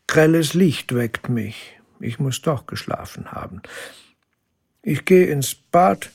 Grelles 0.07 0.53
Licht 0.53 0.93
weckt 0.93 1.29
mich. 1.29 1.79
Ich 2.01 2.19
muss 2.19 2.41
doch 2.41 2.65
geschlafen 2.65 3.31
haben. 3.31 3.61
Ich 4.83 5.05
gehe 5.05 5.27
ins 5.27 5.53
Bad, 5.53 6.09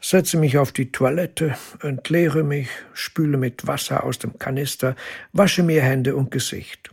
setze 0.00 0.36
mich 0.36 0.58
auf 0.58 0.72
die 0.72 0.90
Toilette, 0.90 1.56
entleere 1.80 2.42
mich, 2.42 2.68
spüle 2.94 3.36
mit 3.36 3.68
Wasser 3.68 4.02
aus 4.02 4.18
dem 4.18 4.40
Kanister, 4.40 4.96
wasche 5.32 5.62
mir 5.62 5.82
Hände 5.82 6.16
und 6.16 6.32
Gesicht. 6.32 6.90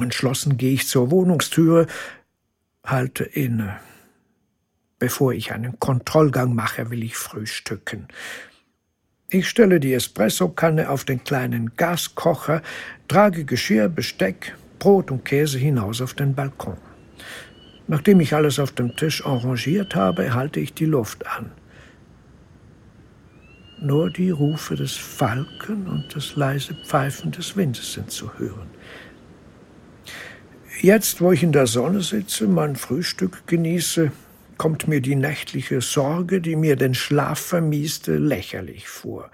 Entschlossen 0.00 0.56
gehe 0.56 0.72
ich 0.72 0.88
zur 0.88 1.12
Wohnungstüre, 1.12 1.86
halte 2.84 3.22
inne. 3.22 3.78
Bevor 4.98 5.34
ich 5.34 5.52
einen 5.52 5.78
Kontrollgang 5.78 6.52
mache, 6.52 6.90
will 6.90 7.04
ich 7.04 7.16
frühstücken. 7.16 8.08
Ich 9.28 9.48
stelle 9.48 9.78
die 9.78 9.94
Espressokanne 9.94 10.90
auf 10.90 11.04
den 11.04 11.22
kleinen 11.22 11.76
Gaskocher, 11.76 12.60
trage 13.06 13.44
Geschirr, 13.44 13.88
Besteck, 13.88 14.56
Brot 14.80 15.12
und 15.12 15.24
Käse 15.24 15.58
hinaus 15.58 16.00
auf 16.00 16.14
den 16.14 16.34
Balkon. 16.34 16.91
Nachdem 17.88 18.20
ich 18.20 18.34
alles 18.34 18.58
auf 18.58 18.72
dem 18.72 18.96
Tisch 18.96 19.24
arrangiert 19.24 19.94
habe, 19.94 20.34
halte 20.34 20.60
ich 20.60 20.74
die 20.74 20.86
Luft 20.86 21.26
an. 21.26 21.50
Nur 23.80 24.10
die 24.10 24.30
Rufe 24.30 24.76
des 24.76 24.92
Falken 24.96 25.88
und 25.88 26.14
das 26.14 26.36
leise 26.36 26.74
Pfeifen 26.74 27.32
des 27.32 27.56
Windes 27.56 27.92
sind 27.92 28.10
zu 28.10 28.38
hören. 28.38 28.70
Jetzt, 30.80 31.20
wo 31.20 31.32
ich 31.32 31.42
in 31.42 31.52
der 31.52 31.66
Sonne 31.66 32.00
sitze, 32.00 32.46
mein 32.46 32.76
Frühstück 32.76 33.46
genieße, 33.46 34.12
kommt 34.56 34.86
mir 34.86 35.00
die 35.00 35.16
nächtliche 35.16 35.80
Sorge, 35.80 36.40
die 36.40 36.54
mir 36.54 36.76
den 36.76 36.94
Schlaf 36.94 37.40
vermieste, 37.40 38.16
lächerlich 38.16 38.88
vor. 38.88 39.30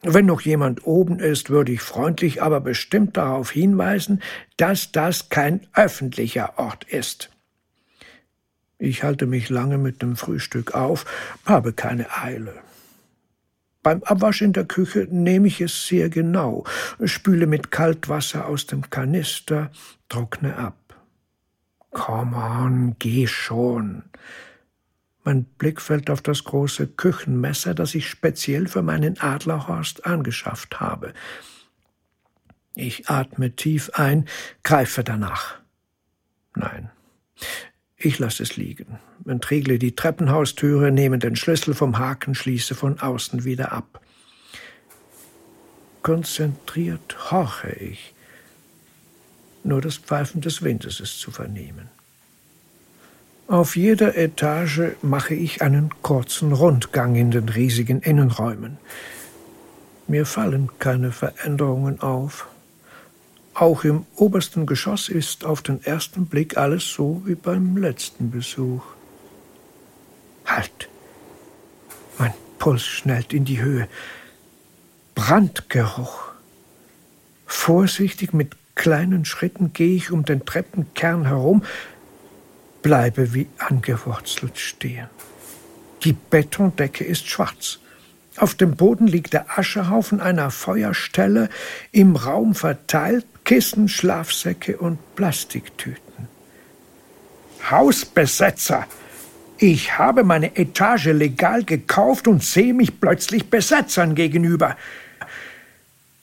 Wenn 0.00 0.26
noch 0.26 0.40
jemand 0.40 0.86
oben 0.86 1.18
ist, 1.18 1.50
würde 1.50 1.72
ich 1.72 1.82
freundlich, 1.82 2.42
aber 2.42 2.60
bestimmt 2.60 3.16
darauf 3.16 3.50
hinweisen, 3.50 4.22
dass 4.56 4.90
das 4.90 5.28
kein 5.28 5.60
öffentlicher 5.74 6.58
Ort 6.58 6.84
ist. 6.84 7.31
Ich 8.82 9.04
halte 9.04 9.26
mich 9.26 9.48
lange 9.48 9.78
mit 9.78 10.02
dem 10.02 10.16
Frühstück 10.16 10.74
auf, 10.74 11.04
habe 11.44 11.72
keine 11.72 12.12
Eile. 12.20 12.52
Beim 13.84 14.02
Abwasch 14.02 14.42
in 14.42 14.52
der 14.52 14.64
Küche 14.64 15.06
nehme 15.08 15.46
ich 15.46 15.60
es 15.60 15.86
sehr 15.86 16.08
genau, 16.08 16.64
spüle 17.04 17.46
mit 17.46 17.70
Kaltwasser 17.70 18.46
aus 18.46 18.66
dem 18.66 18.90
Kanister, 18.90 19.70
trockne 20.08 20.56
ab. 20.56 20.76
Come 21.92 22.36
on, 22.36 22.96
geh 22.98 23.28
schon. 23.28 24.02
Mein 25.22 25.44
Blick 25.44 25.80
fällt 25.80 26.10
auf 26.10 26.20
das 26.20 26.42
große 26.42 26.88
Küchenmesser, 26.88 27.74
das 27.74 27.94
ich 27.94 28.10
speziell 28.10 28.66
für 28.66 28.82
meinen 28.82 29.20
Adlerhorst 29.20 30.06
angeschafft 30.06 30.80
habe. 30.80 31.14
Ich 32.74 33.08
atme 33.08 33.54
tief 33.54 33.90
ein, 33.94 34.26
greife 34.64 35.04
danach. 35.04 35.60
Nein, 36.56 36.90
ich 38.04 38.18
lasse 38.18 38.42
es 38.42 38.56
liegen, 38.56 38.98
entriegle 39.26 39.78
die 39.78 39.94
Treppenhaustüre, 39.94 40.90
nehme 40.90 41.18
den 41.18 41.36
Schlüssel 41.36 41.74
vom 41.74 41.98
Haken, 41.98 42.34
schließe 42.34 42.74
von 42.74 43.00
außen 43.00 43.44
wieder 43.44 43.72
ab. 43.72 44.00
Konzentriert 46.02 47.30
horche 47.30 47.70
ich. 47.70 48.14
Nur 49.64 49.80
das 49.80 49.96
Pfeifen 49.96 50.40
des 50.40 50.62
Windes 50.62 50.98
ist 50.98 51.20
zu 51.20 51.30
vernehmen. 51.30 51.88
Auf 53.46 53.76
jeder 53.76 54.16
Etage 54.16 54.96
mache 55.02 55.34
ich 55.34 55.62
einen 55.62 55.90
kurzen 56.02 56.52
Rundgang 56.52 57.16
in 57.16 57.30
den 57.30 57.48
riesigen 57.48 58.00
Innenräumen. 58.00 58.78
Mir 60.08 60.26
fallen 60.26 60.70
keine 60.78 61.12
Veränderungen 61.12 62.00
auf. 62.00 62.46
Auch 63.54 63.84
im 63.84 64.06
obersten 64.16 64.66
Geschoss 64.66 65.08
ist 65.08 65.44
auf 65.44 65.62
den 65.62 65.82
ersten 65.84 66.26
Blick 66.26 66.56
alles 66.56 66.88
so 66.88 67.22
wie 67.26 67.34
beim 67.34 67.76
letzten 67.76 68.30
Besuch. 68.30 68.82
Halt! 70.46 70.88
Mein 72.18 72.32
Puls 72.58 72.84
schnellt 72.84 73.32
in 73.32 73.44
die 73.44 73.60
Höhe. 73.60 73.88
Brandgeruch. 75.14 76.32
Vorsichtig 77.46 78.32
mit 78.32 78.56
kleinen 78.74 79.24
Schritten 79.26 79.72
gehe 79.72 79.96
ich 79.96 80.10
um 80.10 80.24
den 80.24 80.46
Treppenkern 80.46 81.26
herum, 81.26 81.62
bleibe 82.80 83.34
wie 83.34 83.48
angewurzelt 83.58 84.58
stehen. 84.58 85.08
Die 86.04 86.14
Betondecke 86.14 87.04
ist 87.04 87.28
schwarz. 87.28 87.78
Auf 88.36 88.54
dem 88.54 88.76
Boden 88.76 89.06
liegt 89.06 89.34
der 89.34 89.58
Aschehaufen 89.58 90.20
einer 90.20 90.50
Feuerstelle, 90.50 91.48
im 91.90 92.16
Raum 92.16 92.54
verteilt 92.54 93.26
Kissen, 93.44 93.88
Schlafsäcke 93.88 94.78
und 94.78 94.98
Plastiktüten. 95.16 96.28
Hausbesetzer! 97.70 98.86
Ich 99.58 99.96
habe 99.96 100.24
meine 100.24 100.56
Etage 100.56 101.06
legal 101.06 101.62
gekauft 101.62 102.26
und 102.26 102.42
sehe 102.42 102.74
mich 102.74 103.00
plötzlich 103.00 103.48
Besetzern 103.48 104.16
gegenüber. 104.16 104.76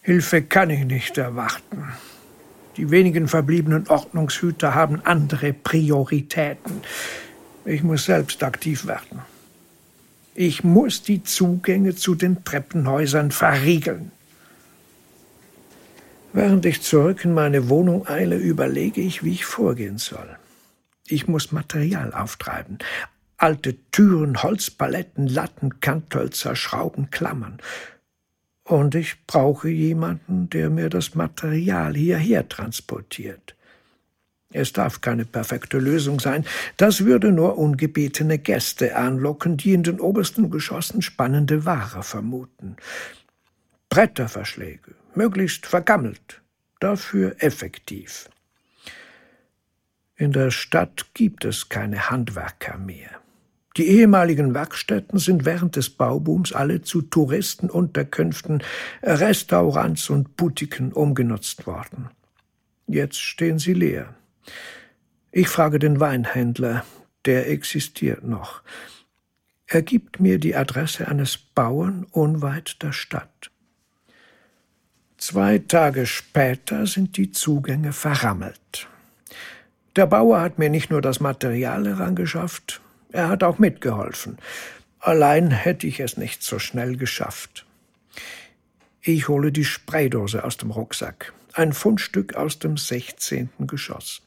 Hilfe 0.01 0.41
kann 0.41 0.69
ich 0.71 0.83
nicht 0.83 1.17
erwarten. 1.17 1.93
Die 2.75 2.91
wenigen 2.91 3.27
verbliebenen 3.27 3.87
Ordnungshüter 3.87 4.73
haben 4.75 5.05
andere 5.05 5.53
Prioritäten. 5.53 6.81
Ich 7.65 7.83
muss 7.83 8.05
selbst 8.05 8.43
aktiv 8.43 8.87
werden. 8.87 9.21
Ich 10.41 10.63
muss 10.63 11.03
die 11.03 11.21
Zugänge 11.21 11.95
zu 11.95 12.15
den 12.15 12.45
Treppenhäusern 12.45 13.29
verriegeln. 13.29 14.13
Während 16.31 16.65
ich 16.65 16.81
zurück 16.81 17.25
in 17.25 17.33
meine 17.33 17.67
Wohnung 17.67 18.07
eile, 18.07 18.37
überlege 18.37 19.01
ich, 19.01 19.21
wie 19.21 19.33
ich 19.33 19.43
vorgehen 19.43 19.97
soll. 19.97 20.37
Ich 21.09 21.27
muss 21.27 21.51
Material 21.51 22.13
auftreiben. 22.13 22.77
Alte 23.35 23.75
Türen, 23.91 24.41
Holzpaletten, 24.41 25.27
Latten, 25.27 25.81
Kanthölzer, 25.81 26.55
Schrauben, 26.55 27.11
Klammern. 27.11 27.57
Und 28.63 28.95
ich 28.95 29.17
brauche 29.27 29.67
jemanden, 29.67 30.49
der 30.49 30.69
mir 30.69 30.87
das 30.87 31.15
Material 31.15 31.95
hierher 31.95 32.47
transportiert. 32.47 33.57
Es 34.51 34.73
darf 34.73 35.01
keine 35.01 35.25
perfekte 35.25 35.77
Lösung 35.77 36.19
sein, 36.19 36.43
das 36.77 37.05
würde 37.05 37.31
nur 37.31 37.57
ungebetene 37.57 38.39
Gäste 38.39 38.95
anlocken, 38.95 39.57
die 39.57 39.73
in 39.73 39.83
den 39.83 39.99
obersten 39.99 40.49
Geschossen 40.49 41.03
spannende 41.03 41.65
Ware 41.65 42.01
vermuten. 42.01 42.75
Bretterverschläge, 43.89 44.95
möglichst 45.13 45.67
vergammelt, 45.67 46.41
dafür 46.79 47.35
effektiv. 47.39 48.29
In 50.15 50.31
der 50.31 50.49
Stadt 50.51 51.05
gibt 51.13 51.45
es 51.45 51.69
keine 51.69 52.09
Handwerker 52.09 52.77
mehr. 52.77 53.21
Die 53.77 53.87
ehemaligen 53.87 54.53
Werkstätten 54.53 55.19
sind 55.19 55.45
während 55.45 55.75
des 55.75 55.91
Baubooms 55.91 56.53
alle 56.53 56.81
zu 56.81 57.03
Touristenunterkünften, 57.03 58.63
Restaurants 59.03 60.09
und 60.09 60.35
Boutiquen 60.35 60.91
umgenutzt 60.91 61.67
worden. 61.67 62.09
Jetzt 62.87 63.19
stehen 63.19 63.59
sie 63.59 63.73
leer. 63.73 64.15
Ich 65.31 65.47
frage 65.47 65.79
den 65.79 65.99
Weinhändler, 65.99 66.83
der 67.25 67.49
existiert 67.49 68.23
noch. 68.23 68.61
Er 69.67 69.83
gibt 69.83 70.19
mir 70.19 70.39
die 70.39 70.55
Adresse 70.55 71.07
eines 71.07 71.37
Bauern 71.37 72.07
unweit 72.11 72.81
der 72.81 72.91
Stadt. 72.91 73.51
Zwei 75.17 75.59
Tage 75.59 76.05
später 76.05 76.87
sind 76.87 77.17
die 77.17 77.31
Zugänge 77.31 77.93
verrammelt. 77.93 78.87
Der 79.95 80.07
Bauer 80.07 80.41
hat 80.41 80.57
mir 80.57 80.69
nicht 80.69 80.89
nur 80.89 81.01
das 81.01 81.19
Material 81.19 81.85
herangeschafft, 81.85 82.81
er 83.11 83.27
hat 83.27 83.43
auch 83.43 83.59
mitgeholfen. 83.59 84.37
Allein 84.99 85.51
hätte 85.51 85.87
ich 85.87 85.99
es 85.99 86.17
nicht 86.17 86.41
so 86.41 86.57
schnell 86.57 86.95
geschafft. 86.95 87.65
Ich 89.01 89.27
hole 89.27 89.51
die 89.51 89.65
Spraydose 89.65 90.43
aus 90.43 90.57
dem 90.57 90.71
Rucksack 90.71 91.33
ein 91.53 91.73
Fundstück 91.73 92.35
aus 92.35 92.59
dem 92.59 92.77
16. 92.77 93.49
Geschoss. 93.59 94.21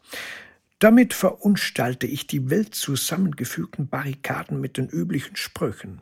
Damit 0.79 1.14
verunstalte 1.14 2.07
ich 2.07 2.27
die 2.27 2.51
wild 2.51 2.75
zusammengefügten 2.75 3.88
Barrikaden 3.88 4.61
mit 4.61 4.77
den 4.77 4.88
üblichen 4.88 5.37
Sprüchen. 5.37 6.01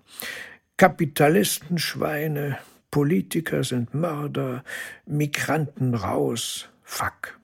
Kapitalisten 0.79 1.79
Schweine, 1.79 2.59
Politiker 2.91 3.63
sind 3.63 3.93
Mörder, 3.93 4.65
Migranten 5.05 5.95
raus, 5.95 6.69
fuck. 6.83 7.39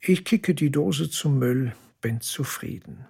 Ich 0.00 0.24
kicke 0.24 0.54
die 0.54 0.70
Dose 0.70 1.10
zum 1.10 1.38
Müll, 1.38 1.74
bin 2.00 2.20
zufrieden. 2.20 3.04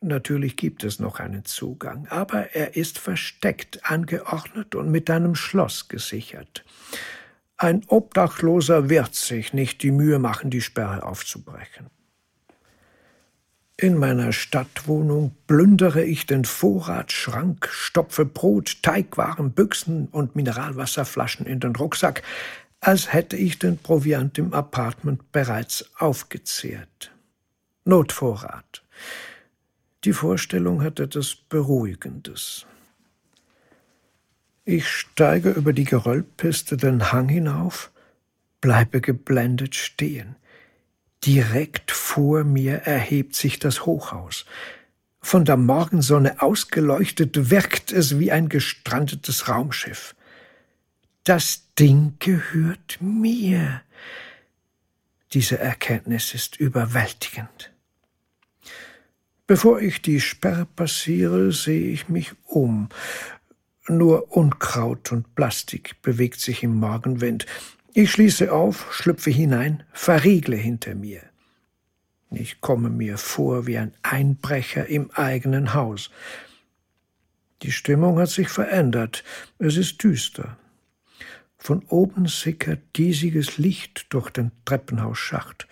Natürlich 0.00 0.56
gibt 0.56 0.84
es 0.84 1.00
noch 1.00 1.18
einen 1.18 1.44
Zugang, 1.44 2.06
aber 2.08 2.54
er 2.54 2.76
ist 2.76 2.98
versteckt, 2.98 3.84
angeordnet 3.84 4.74
und 4.74 4.90
mit 4.90 5.10
einem 5.10 5.34
Schloss 5.34 5.88
gesichert. 5.88 6.64
Ein 7.60 7.82
Obdachloser 7.88 8.88
wird 8.88 9.16
sich 9.16 9.52
nicht 9.52 9.82
die 9.82 9.90
Mühe 9.90 10.20
machen, 10.20 10.48
die 10.48 10.60
Sperre 10.60 11.02
aufzubrechen. 11.02 11.90
In 13.76 13.96
meiner 13.96 14.32
Stadtwohnung 14.32 15.34
plündere 15.48 16.04
ich 16.04 16.24
den 16.26 16.44
Vorratsschrank, 16.44 17.68
stopfe 17.68 18.24
Brot, 18.24 18.82
Teigwaren, 18.84 19.50
Büchsen 19.50 20.06
und 20.06 20.36
Mineralwasserflaschen 20.36 21.46
in 21.46 21.58
den 21.58 21.74
Rucksack, 21.74 22.22
als 22.80 23.12
hätte 23.12 23.36
ich 23.36 23.58
den 23.58 23.76
Proviant 23.76 24.38
im 24.38 24.52
Apartment 24.52 25.32
bereits 25.32 25.90
aufgezehrt. 25.98 27.10
Notvorrat. 27.84 28.84
Die 30.04 30.12
Vorstellung 30.12 30.82
hat 30.82 31.00
etwas 31.00 31.34
Beruhigendes. 31.34 32.66
Ich 34.70 34.86
steige 34.86 35.52
über 35.52 35.72
die 35.72 35.84
Geröllpiste 35.84 36.76
den 36.76 37.10
Hang 37.10 37.30
hinauf, 37.30 37.90
bleibe 38.60 39.00
geblendet 39.00 39.74
stehen. 39.74 40.36
Direkt 41.24 41.90
vor 41.90 42.44
mir 42.44 42.74
erhebt 42.82 43.34
sich 43.34 43.58
das 43.58 43.86
Hochhaus. 43.86 44.44
Von 45.22 45.46
der 45.46 45.56
Morgensonne 45.56 46.42
ausgeleuchtet 46.42 47.48
wirkt 47.48 47.92
es 47.92 48.18
wie 48.18 48.30
ein 48.30 48.50
gestrandetes 48.50 49.48
Raumschiff. 49.48 50.14
Das 51.24 51.72
Ding 51.78 52.16
gehört 52.18 52.98
mir. 53.00 53.80
Diese 55.32 55.58
Erkenntnis 55.58 56.34
ist 56.34 56.60
überwältigend. 56.60 57.72
Bevor 59.46 59.80
ich 59.80 60.02
die 60.02 60.20
Sperre 60.20 60.66
passiere, 60.66 61.52
sehe 61.52 61.88
ich 61.88 62.10
mich 62.10 62.32
um. 62.44 62.90
Nur 63.88 64.36
Unkraut 64.36 65.12
und 65.12 65.34
Plastik 65.34 66.02
bewegt 66.02 66.40
sich 66.40 66.62
im 66.62 66.74
Morgenwind. 66.74 67.46
Ich 67.94 68.10
schließe 68.12 68.52
auf, 68.52 68.92
schlüpfe 68.92 69.30
hinein, 69.30 69.82
verriegle 69.92 70.56
hinter 70.56 70.94
mir. 70.94 71.22
Ich 72.30 72.60
komme 72.60 72.90
mir 72.90 73.16
vor 73.16 73.66
wie 73.66 73.78
ein 73.78 73.94
Einbrecher 74.02 74.86
im 74.86 75.10
eigenen 75.12 75.72
Haus. 75.72 76.10
Die 77.62 77.72
Stimmung 77.72 78.18
hat 78.18 78.28
sich 78.28 78.50
verändert. 78.50 79.24
Es 79.58 79.78
ist 79.78 80.02
düster. 80.02 80.58
Von 81.56 81.82
oben 81.88 82.26
sickert 82.26 82.80
diesiges 82.96 83.56
Licht 83.56 84.06
durch 84.10 84.28
den 84.28 84.52
Treppenhausschacht. 84.66 85.66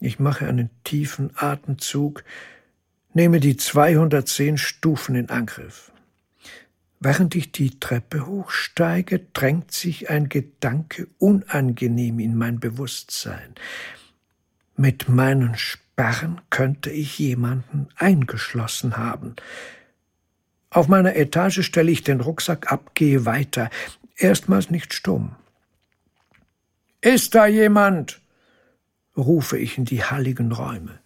Ich 0.00 0.18
mache 0.18 0.46
einen 0.46 0.70
tiefen 0.82 1.30
Atemzug, 1.36 2.24
nehme 3.12 3.38
die 3.38 3.58
210 3.58 4.56
Stufen 4.56 5.14
in 5.14 5.28
Angriff. 5.28 5.92
Während 7.00 7.34
ich 7.34 7.52
die 7.52 7.78
Treppe 7.78 8.26
hochsteige, 8.26 9.20
drängt 9.32 9.70
sich 9.72 10.08
ein 10.08 10.28
Gedanke 10.28 11.08
unangenehm 11.18 12.18
in 12.18 12.36
mein 12.36 12.58
Bewusstsein. 12.58 13.54
Mit 14.76 15.08
meinen 15.08 15.56
Sperren 15.56 16.40
könnte 16.50 16.90
ich 16.90 17.18
jemanden 17.18 17.88
eingeschlossen 17.96 18.96
haben. 18.96 19.36
Auf 20.70 20.88
meiner 20.88 21.16
Etage 21.16 21.62
stelle 21.64 21.90
ich 21.90 22.02
den 22.02 22.20
Rucksack 22.20 22.72
ab, 22.72 22.90
gehe 22.94 23.24
weiter, 23.24 23.70
erstmals 24.16 24.70
nicht 24.70 24.92
stumm. 24.94 25.36
Ist 27.00 27.34
da 27.34 27.46
jemand? 27.46 28.20
rufe 29.16 29.56
ich 29.56 29.78
in 29.78 29.86
die 29.86 30.04
halligen 30.04 30.52
Räume. 30.52 30.98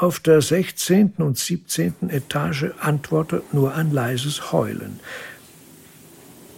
Auf 0.00 0.18
der 0.18 0.40
sechzehnten 0.40 1.22
und 1.22 1.36
siebzehnten 1.36 2.08
Etage 2.08 2.70
antwortet 2.80 3.52
nur 3.52 3.74
ein 3.74 3.90
leises 3.90 4.50
Heulen. 4.50 4.98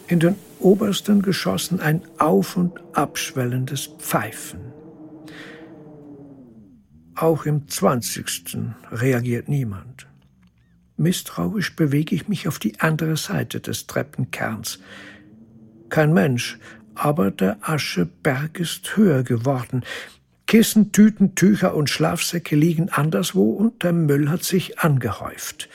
In 0.07 0.21
den 0.21 0.37
obersten 0.61 1.23
Geschossen 1.23 1.81
ein 1.81 2.03
auf- 2.19 2.57
und 2.57 2.79
abschwellendes 2.93 3.89
Pfeifen. 3.99 4.61
Auch 7.17 7.45
im 7.45 7.67
zwanzigsten 7.67 8.77
reagiert 8.93 9.49
niemand. 9.49 10.07
Misstrauisch 10.97 11.75
bewege 11.75 12.15
ich 12.15 12.29
mich 12.29 12.47
auf 12.47 12.61
die 12.61 12.79
andere 12.79 13.17
Seite 13.17 13.59
des 13.59 13.89
Treppenkerns. 13.89 14.79
Kein 15.89 16.13
Mensch, 16.13 16.61
aber 16.95 17.33
der 17.33 17.59
Ascheberg 17.63 18.61
ist 18.61 18.97
höher 18.97 19.25
geworden. 19.25 19.83
Kissen, 20.53 20.93
Tüten, 20.93 21.35
Tücher 21.35 21.75
und 21.75 21.89
Schlafsäcke 21.89 22.57
liegen 22.57 22.91
anderswo 22.91 23.53
und 23.53 23.83
der 23.83 23.95
Müll 23.95 24.29
hat 24.29 24.43
sich 24.43 24.81
angehäuft. 24.81 25.71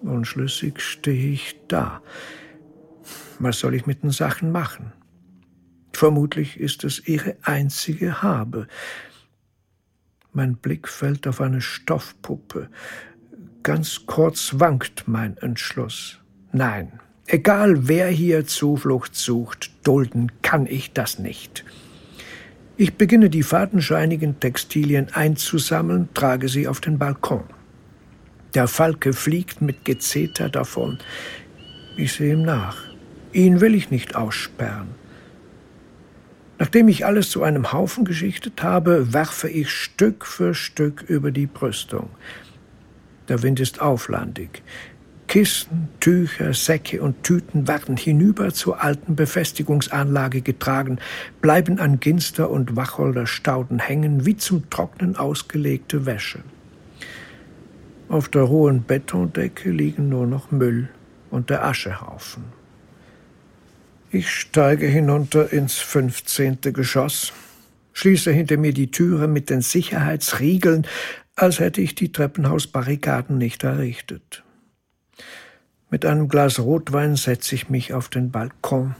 Unschlüssig 0.00 0.80
stehe 0.80 1.34
ich 1.34 1.60
da. 1.68 2.00
Was 3.38 3.58
soll 3.58 3.74
ich 3.74 3.84
mit 3.84 4.02
den 4.02 4.12
Sachen 4.12 4.50
machen? 4.50 4.94
Vermutlich 5.92 6.58
ist 6.58 6.84
es 6.84 7.06
ihre 7.06 7.36
einzige 7.42 8.22
Habe. 8.22 8.66
Mein 10.32 10.56
Blick 10.56 10.88
fällt 10.88 11.26
auf 11.26 11.42
eine 11.42 11.60
Stoffpuppe. 11.60 12.70
Ganz 13.62 14.06
kurz 14.06 14.54
wankt 14.58 15.06
mein 15.06 15.36
Entschluss. 15.36 16.18
Nein, 16.50 16.98
egal 17.26 17.88
wer 17.88 18.08
hier 18.08 18.46
Zuflucht 18.46 19.14
sucht, 19.14 19.70
dulden 19.86 20.32
kann 20.40 20.64
ich 20.64 20.94
das 20.94 21.18
nicht. 21.18 21.62
Ich 22.82 22.94
beginne 22.94 23.30
die 23.30 23.44
fadenscheinigen 23.44 24.40
Textilien 24.40 25.06
einzusammeln, 25.14 26.08
trage 26.14 26.48
sie 26.48 26.66
auf 26.66 26.80
den 26.80 26.98
Balkon. 26.98 27.44
Der 28.54 28.66
Falke 28.66 29.12
fliegt 29.12 29.62
mit 29.62 29.84
Gezeter 29.84 30.48
davon. 30.48 30.98
Ich 31.96 32.14
sehe 32.14 32.32
ihm 32.32 32.42
nach. 32.42 32.76
Ihn 33.32 33.60
will 33.60 33.76
ich 33.76 33.92
nicht 33.92 34.16
aussperren. 34.16 34.88
Nachdem 36.58 36.88
ich 36.88 37.06
alles 37.06 37.30
zu 37.30 37.44
einem 37.44 37.72
Haufen 37.72 38.04
geschichtet 38.04 38.64
habe, 38.64 39.12
werfe 39.12 39.48
ich 39.48 39.70
Stück 39.70 40.26
für 40.26 40.52
Stück 40.52 41.04
über 41.06 41.30
die 41.30 41.46
Brüstung. 41.46 42.10
Der 43.28 43.44
Wind 43.44 43.60
ist 43.60 43.80
auflandig. 43.80 44.60
Kisten, 45.28 45.88
Tücher, 45.98 46.52
Säcke 46.52 47.00
und 47.00 47.22
Tüten 47.22 47.66
werden 47.66 47.96
hinüber 47.96 48.52
zur 48.52 48.82
alten 48.82 49.16
Befestigungsanlage 49.16 50.42
getragen, 50.42 50.98
bleiben 51.40 51.78
an 51.78 52.00
Ginster 52.00 52.50
und 52.50 52.76
Wacholderstauden 52.76 53.78
hängen, 53.78 54.26
wie 54.26 54.36
zum 54.36 54.68
Trocknen 54.68 55.16
ausgelegte 55.16 56.04
Wäsche. 56.04 56.40
Auf 58.08 58.28
der 58.28 58.48
hohen 58.48 58.84
Betondecke 58.84 59.70
liegen 59.70 60.10
nur 60.10 60.26
noch 60.26 60.50
Müll 60.50 60.90
und 61.30 61.48
der 61.48 61.64
Aschehaufen. 61.64 62.44
Ich 64.10 64.30
steige 64.30 64.86
hinunter 64.86 65.50
ins 65.50 65.78
fünfzehnte 65.78 66.74
Geschoss, 66.74 67.32
schließe 67.94 68.30
hinter 68.30 68.58
mir 68.58 68.74
die 68.74 68.90
Türe 68.90 69.28
mit 69.28 69.48
den 69.48 69.62
Sicherheitsriegeln, 69.62 70.86
als 71.34 71.58
hätte 71.58 71.80
ich 71.80 71.94
die 71.94 72.12
Treppenhausbarrikaden 72.12 73.38
nicht 73.38 73.64
errichtet. 73.64 74.44
Mit 75.90 76.06
einem 76.06 76.28
Glas 76.28 76.58
Rotwein 76.58 77.16
setze 77.16 77.54
ich 77.54 77.68
mich 77.68 77.92
auf 77.92 78.08
den 78.08 78.30
Balkon, 78.30 78.94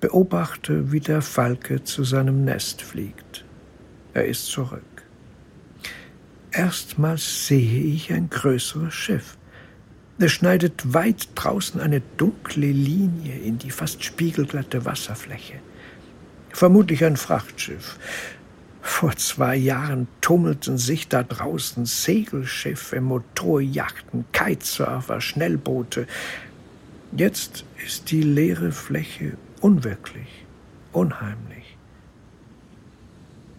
beobachte, 0.00 0.92
wie 0.92 1.00
der 1.00 1.22
Falke 1.22 1.82
zu 1.82 2.04
seinem 2.04 2.44
Nest 2.44 2.82
fliegt. 2.82 3.44
Er 4.12 4.26
ist 4.26 4.46
zurück. 4.46 4.82
Erstmals 6.52 7.48
sehe 7.48 7.82
ich 7.82 8.12
ein 8.12 8.30
größeres 8.30 8.94
Schiff. 8.94 9.36
Es 10.18 10.30
schneidet 10.30 10.94
weit 10.94 11.30
draußen 11.34 11.80
eine 11.80 12.00
dunkle 12.16 12.70
Linie 12.70 13.36
in 13.40 13.58
die 13.58 13.72
fast 13.72 14.04
spiegelglatte 14.04 14.84
Wasserfläche. 14.84 15.54
Vermutlich 16.50 17.04
ein 17.04 17.16
Frachtschiff. 17.16 17.98
Vor 18.86 19.16
zwei 19.16 19.56
Jahren 19.56 20.08
tummelten 20.20 20.76
sich 20.76 21.08
da 21.08 21.22
draußen 21.22 21.86
Segelschiffe, 21.86 23.00
Motorjachten, 23.00 24.26
Kitesurfer, 24.32 25.22
Schnellboote. 25.22 26.06
Jetzt 27.16 27.64
ist 27.84 28.10
die 28.10 28.22
leere 28.22 28.72
Fläche 28.72 29.38
unwirklich, 29.62 30.44
unheimlich. 30.92 31.78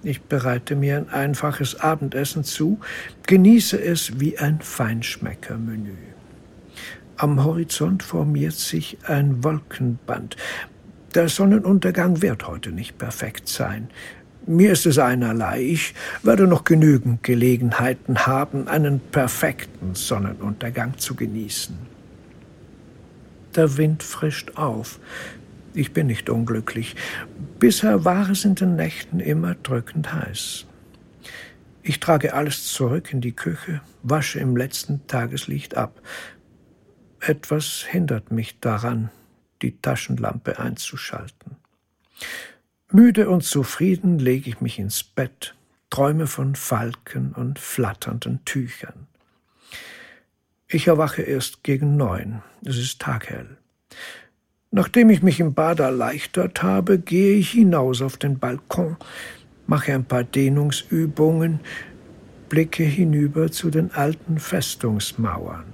Ich 0.04 0.22
bereite 0.22 0.76
mir 0.76 0.98
ein 0.98 1.10
einfaches 1.10 1.80
Abendessen 1.80 2.44
zu, 2.44 2.80
genieße 3.26 3.82
es 3.82 4.20
wie 4.20 4.38
ein 4.38 4.62
Feinschmeckermenü. 4.62 5.98
Am 7.18 7.44
Horizont 7.44 8.04
formiert 8.04 8.54
sich 8.54 9.00
ein 9.08 9.44
Wolkenband. 9.44 10.38
Der 11.16 11.30
Sonnenuntergang 11.30 12.22
wird 12.22 12.48
heute 12.48 12.72
nicht 12.72 13.00
perfekt 13.00 13.50
sein. 13.50 13.90
Mir 14.47 14.73
ist 14.73 14.86
es 14.86 14.99
einerlei. 14.99 15.62
Ich 15.62 15.95
werde 16.21 16.45
noch 16.45 16.65
genügend 16.65 17.23
Gelegenheiten 17.23 18.27
haben, 18.27 18.67
einen 18.67 18.99
perfekten 18.99 19.95
Sonnenuntergang 19.95 20.99
zu 20.99 21.15
genießen. 21.15 21.75
Der 23.55 23.77
Wind 23.77 24.03
frischt 24.03 24.51
auf. 24.55 24.99
Ich 25.73 25.93
bin 25.93 26.08
nicht 26.08 26.29
unglücklich. 26.29 26.95
Bisher 27.58 28.05
war 28.05 28.29
es 28.29 28.45
in 28.45 28.53
den 28.53 28.75
Nächten 28.75 29.19
immer 29.19 29.55
drückend 29.55 30.13
heiß. 30.13 30.67
Ich 31.81 31.99
trage 31.99 32.34
alles 32.36 32.71
zurück 32.71 33.12
in 33.13 33.21
die 33.21 33.36
Küche, 33.36 33.81
wasche 34.03 34.39
im 34.39 34.55
letzten 34.55 35.08
Tageslicht 35.08 35.75
ab. 35.75 36.01
Etwas 37.19 37.84
hindert 37.88 38.31
mich 38.31 38.60
daran, 38.60 39.10
die 39.63 39.81
Taschenlampe 39.81 40.60
einzuschalten. 40.60 41.58
Müde 42.95 43.29
und 43.29 43.43
zufrieden 43.43 44.19
lege 44.19 44.49
ich 44.49 44.62
mich 44.62 44.79
ins 44.79 45.03
Bett, 45.03 45.53
träume 45.89 46.27
von 46.27 46.55
Falken 46.55 47.34
und 47.34 47.60
flatternden 47.60 48.45
Tüchern. 48.45 49.08
Ich 50.69 50.88
erwache 50.88 51.21
erst 51.21 51.62
gegen 51.62 51.97
neun, 51.97 52.41
es 52.63 52.77
ist 52.77 53.01
taghell. 53.01 53.58
Nachdem 54.71 55.10
ich 55.10 55.21
mich 55.21 55.41
im 55.41 55.53
Bad 55.53 55.81
erleichtert 55.81 56.63
habe, 56.63 56.97
gehe 56.97 57.36
ich 57.36 57.51
hinaus 57.51 58.01
auf 58.01 58.15
den 58.15 58.39
Balkon, 58.39 58.95
mache 59.67 59.93
ein 59.93 60.05
paar 60.05 60.23
Dehnungsübungen, 60.23 61.60
blicke 62.47 62.84
hinüber 62.84 63.51
zu 63.51 63.71
den 63.71 63.91
alten 63.91 64.39
Festungsmauern. 64.39 65.65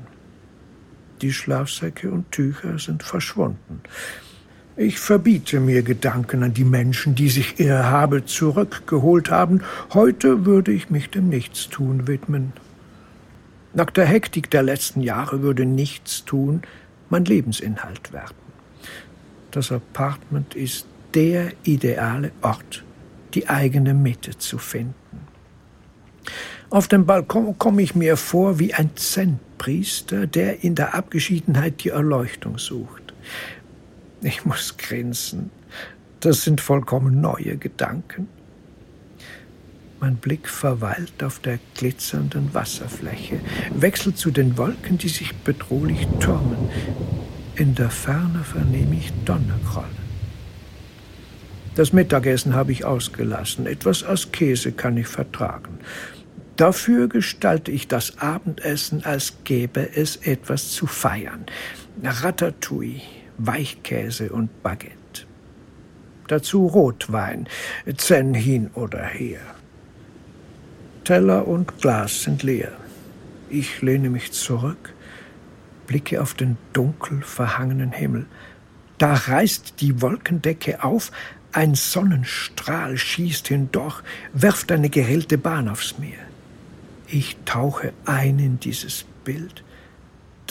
Die 1.21 1.31
Schlafsäcke 1.31 2.10
und 2.10 2.31
Tücher 2.31 2.79
sind 2.79 3.03
verschwunden. 3.03 3.84
Ich 4.77 4.99
verbiete 4.99 5.60
mir 5.60 5.84
Gedanken 5.84 6.43
an 6.43 6.53
die 6.53 6.63
Menschen, 6.63 7.13
die 7.13 7.29
sich 7.29 7.60
ihre 7.60 7.89
Habe 7.89 8.25
zurückgeholt 8.25 9.29
haben. 9.29 9.62
Heute 9.93 10.45
würde 10.45 10.71
ich 10.71 10.89
mich 10.89 11.10
dem 11.10 11.27
Nichtstun 11.27 12.07
widmen. 12.07 12.53
Nach 13.73 13.89
der 13.89 14.05
Hektik 14.05 14.49
der 14.49 14.63
letzten 14.63 15.01
Jahre 15.01 15.41
würde 15.41 15.65
nichts 15.65 16.25
tun 16.25 16.62
mein 17.10 17.25
Lebensinhalt 17.25 18.13
werden. 18.13 18.36
Das 19.51 19.71
Apartment 19.71 20.55
ist 20.55 20.86
der 21.13 21.51
ideale 21.63 22.31
Ort, 22.41 22.86
die 23.34 23.49
eigene 23.49 23.93
Mitte 23.93 24.38
zu 24.38 24.57
finden. 24.57 24.95
Auf 26.69 26.88
dem 26.88 27.05
Balkon 27.05 27.57
komme 27.57 27.81
ich 27.81 27.95
mir 27.95 28.15
vor 28.15 28.60
wie 28.60 28.73
ein 28.73 28.95
Zen-Priester, 28.95 30.25
der 30.25 30.63
in 30.63 30.75
der 30.75 30.95
Abgeschiedenheit 30.95 31.84
die 31.84 31.89
Erleuchtung 31.89 32.57
sucht. 32.57 33.13
Ich 34.21 34.45
muss 34.45 34.77
grinsen. 34.77 35.49
Das 36.19 36.43
sind 36.43 36.62
vollkommen 36.62 37.21
neue 37.21 37.57
Gedanken. 37.57 38.27
Mein 39.99 40.15
Blick 40.15 40.47
verweilt 40.47 41.23
auf 41.23 41.39
der 41.39 41.60
glitzernden 41.75 42.53
Wasserfläche, 42.53 43.39
wechselt 43.75 44.17
zu 44.17 44.31
den 44.31 44.57
Wolken, 44.57 44.97
die 44.97 45.10
sich 45.10 45.36
bedrohlich 45.36 46.07
türmen. 46.19 46.69
In 47.55 47.75
der 47.75 47.89
Ferne 47.89 48.43
vernehme 48.43 48.95
ich 48.95 49.12
Donnergrollen. 49.25 50.12
Das 51.75 51.93
Mittagessen 51.93 52.53
habe 52.53 52.71
ich 52.71 52.86
ausgelassen. 52.86 53.65
Etwas 53.65 54.03
Askese 54.03 54.71
kann 54.71 54.97
ich 54.97 55.07
vertragen. 55.07 55.79
Dafür 56.57 57.07
gestalte 57.07 57.71
ich 57.71 57.88
das 57.88 58.17
Abendessen, 58.19 59.03
als 59.05 59.43
gäbe 59.45 59.95
es 59.95 60.17
etwas 60.17 60.69
zu 60.71 60.86
feiern. 60.86 61.45
Ratatouille, 62.03 63.01
Weichkäse 63.45 64.32
und 64.32 64.63
Baguette. 64.63 65.25
Dazu 66.27 66.67
Rotwein, 66.67 67.47
Zen 67.97 68.34
hin 68.34 68.69
oder 68.73 69.04
her. 69.04 69.41
Teller 71.04 71.47
und 71.47 71.80
Glas 71.80 72.23
sind 72.23 72.43
leer. 72.43 72.71
Ich 73.49 73.82
lehne 73.82 74.10
mich 74.10 74.32
zurück, 74.32 74.93
blicke 75.88 76.21
auf 76.21 76.34
den 76.34 76.58
dunkel 76.73 77.21
verhangenen 77.21 77.91
Himmel. 77.91 78.27
Da 78.97 79.13
reißt 79.13 79.82
die 79.82 80.01
Wolkendecke 80.01 80.84
auf, 80.84 81.12
ein 81.51 81.75
Sonnenstrahl 81.75 82.97
schießt 82.97 83.49
hindurch, 83.49 84.01
werft 84.32 84.71
eine 84.71 84.89
gehellte 84.89 85.38
Bahn 85.38 85.67
aufs 85.67 85.97
Meer. 85.97 86.19
Ich 87.08 87.36
tauche 87.43 87.91
ein 88.06 88.39
in 88.39 88.60
dieses 88.60 89.04
Bild, 89.25 89.65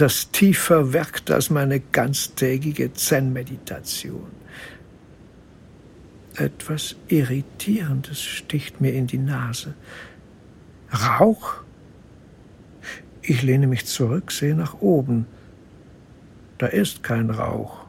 das 0.00 0.30
tiefer 0.30 0.94
wirkt 0.94 1.30
als 1.30 1.50
meine 1.50 1.78
ganztägige 1.78 2.94
Zen-Meditation. 2.94 4.28
Etwas 6.36 6.96
Irritierendes 7.08 8.22
sticht 8.22 8.80
mir 8.80 8.94
in 8.94 9.06
die 9.06 9.18
Nase. 9.18 9.74
Rauch? 10.90 11.56
Ich 13.20 13.42
lehne 13.42 13.66
mich 13.66 13.84
zurück, 13.84 14.32
sehe 14.32 14.54
nach 14.54 14.80
oben. 14.80 15.26
Da 16.56 16.66
ist 16.66 17.02
kein 17.02 17.28
Rauch, 17.28 17.84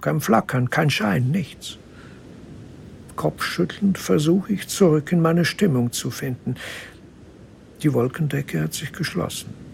kein 0.00 0.20
Flackern, 0.20 0.70
kein 0.70 0.88
Schein, 0.88 1.32
nichts. 1.32 1.78
Kopfschüttelnd 3.16 3.98
versuche 3.98 4.52
ich 4.52 4.68
zurück 4.68 5.10
in 5.10 5.20
meine 5.20 5.44
Stimmung 5.44 5.90
zu 5.90 6.12
finden. 6.12 6.54
Die 7.82 7.92
Wolkendecke 7.92 8.60
hat 8.60 8.74
sich 8.74 8.92
geschlossen. 8.92 9.69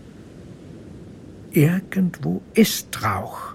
Irgendwo 1.56 2.42
ist 2.52 3.02
Rauch. 3.02 3.54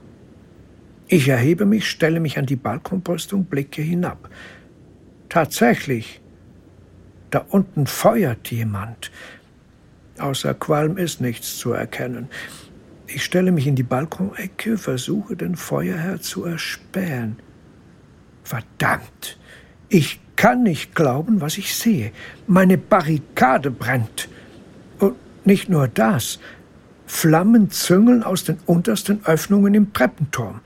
Ich 1.08 1.28
erhebe 1.28 1.68
mich, 1.68 1.88
stelle 1.88 2.20
mich 2.20 2.40
an 2.40 2.48
die 2.48 2.56
Balkonpost 2.56 3.32
und 3.32 3.48
blicke 3.48 3.84
hinab. 3.84 4.28
Tatsächlich, 5.30 6.20
da 7.30 7.46
unten 7.50 7.86
feuert 7.86 8.50
jemand. 8.50 9.12
Außer 10.18 10.56
Qualm 10.56 10.98
ist 10.98 11.22
nichts 11.22 11.60
zu 11.60 11.74
erkennen. 11.74 12.28
Ich 13.06 13.24
stelle 13.24 13.52
mich 13.52 13.68
in 13.68 13.76
die 13.76 13.84
Balkonecke, 13.84 14.80
versuche 14.80 15.36
den 15.36 15.56
Feuerherr 15.56 16.20
zu 16.22 16.46
erspähen. 16.46 17.36
Verdammt! 18.44 19.38
Ich 19.90 20.20
kann 20.36 20.64
nicht 20.64 20.96
glauben, 20.96 21.40
was 21.40 21.60
ich 21.60 21.76
sehe. 21.76 22.14
Meine 22.48 22.80
Barrikade 22.80 23.70
brennt. 23.70 24.28
Und 24.98 25.18
nicht 25.46 25.70
nur 25.70 25.88
das. 25.88 26.40
Flammen 27.14 27.70
züngeln 27.70 28.24
aus 28.24 28.46
den 28.46 28.58
untersten 28.66 29.24
Öffnungen 29.26 29.76
im 29.76 29.94
Treppenturm. 29.94 30.62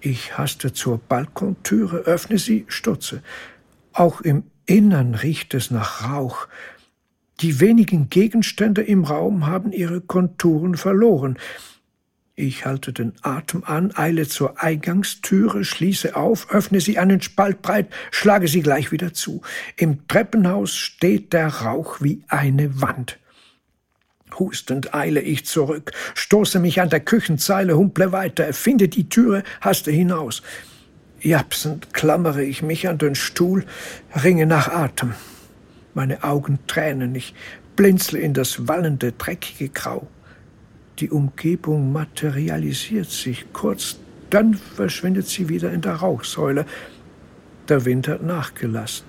Ich 0.00 0.38
haste 0.38 0.72
zur 0.72 0.96
Balkontüre, 0.98 1.98
öffne 1.98 2.38
sie, 2.38 2.64
stutze. 2.68 3.22
Auch 3.92 4.22
im 4.22 4.44
Innern 4.64 5.14
riecht 5.14 5.52
es 5.52 5.70
nach 5.70 6.08
Rauch. 6.08 6.46
Die 7.40 7.60
wenigen 7.60 8.08
Gegenstände 8.08 8.82
im 8.82 9.04
Raum 9.04 9.46
haben 9.46 9.72
ihre 9.72 10.00
Konturen 10.00 10.76
verloren. 10.76 11.36
Ich 12.34 12.64
halte 12.64 12.94
den 12.94 13.12
Atem 13.20 13.64
an, 13.64 13.92
eile 13.94 14.26
zur 14.26 14.62
Eingangstüre, 14.62 15.64
schließe 15.64 16.16
auf, 16.16 16.50
öffne 16.50 16.80
sie 16.80 16.98
einen 16.98 17.20
Spalt 17.20 17.60
breit, 17.60 17.92
schlage 18.10 18.48
sie 18.48 18.62
gleich 18.62 18.90
wieder 18.90 19.12
zu. 19.12 19.42
Im 19.76 20.06
Treppenhaus 20.06 20.76
steht 20.76 21.32
der 21.34 21.48
Rauch 21.48 22.00
wie 22.00 22.22
eine 22.28 22.80
Wand. 22.80 23.18
Hustend 24.38 24.94
eile 24.94 25.20
ich 25.20 25.46
zurück, 25.46 25.92
stoße 26.14 26.60
mich 26.60 26.80
an 26.80 26.90
der 26.90 27.00
Küchenzeile, 27.00 27.76
humple 27.76 28.12
weiter, 28.12 28.52
finde 28.52 28.88
die 28.88 29.08
Türe, 29.08 29.42
haste 29.60 29.90
hinaus. 29.90 30.42
Japsend 31.20 31.92
klammere 31.92 32.44
ich 32.44 32.62
mich 32.62 32.88
an 32.88 32.98
den 32.98 33.16
Stuhl, 33.16 33.64
ringe 34.22 34.46
nach 34.46 34.68
Atem. 34.68 35.14
Meine 35.94 36.22
Augen 36.22 36.60
tränen, 36.68 37.14
ich 37.16 37.34
blinzle 37.74 38.20
in 38.20 38.34
das 38.34 38.68
wallende, 38.68 39.12
dreckige 39.12 39.68
Grau. 39.70 40.06
Die 41.00 41.10
Umgebung 41.10 41.92
materialisiert 41.92 43.10
sich 43.10 43.52
kurz, 43.52 43.98
dann 44.30 44.54
verschwindet 44.54 45.26
sie 45.26 45.48
wieder 45.48 45.72
in 45.72 45.80
der 45.80 45.94
Rauchsäule. 45.94 46.66
Der 47.68 47.84
Wind 47.84 48.06
hat 48.06 48.22
nachgelassen. 48.22 49.07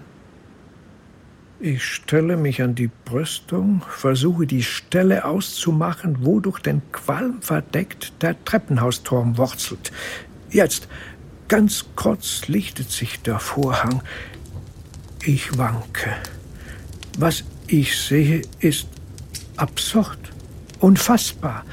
Ich 1.61 1.83
stelle 1.83 2.37
mich 2.37 2.61
an 2.61 2.73
die 2.73 2.89
Brüstung, 3.03 3.81
versuche 3.89 4.47
die 4.47 4.63
Stelle 4.63 5.25
auszumachen, 5.25 6.19
wo 6.21 6.39
durch 6.39 6.59
den 6.59 6.81
Qualm 6.93 7.41
verdeckt 7.41 8.13
der 8.21 8.41
Treppenhausturm 8.45 9.37
wurzelt. 9.37 9.91
Jetzt, 10.49 10.87
ganz 11.49 11.83
kurz, 11.97 12.47
lichtet 12.47 12.89
sich 12.91 13.19
der 13.23 13.39
Vorhang. 13.39 14.01
Ich 15.25 15.57
wanke. 15.57 16.15
Was 17.17 17.43
ich 17.67 17.99
sehe, 17.99 18.41
ist 18.61 18.87
absurd. 19.57 20.17
Unfassbar. 20.79 21.65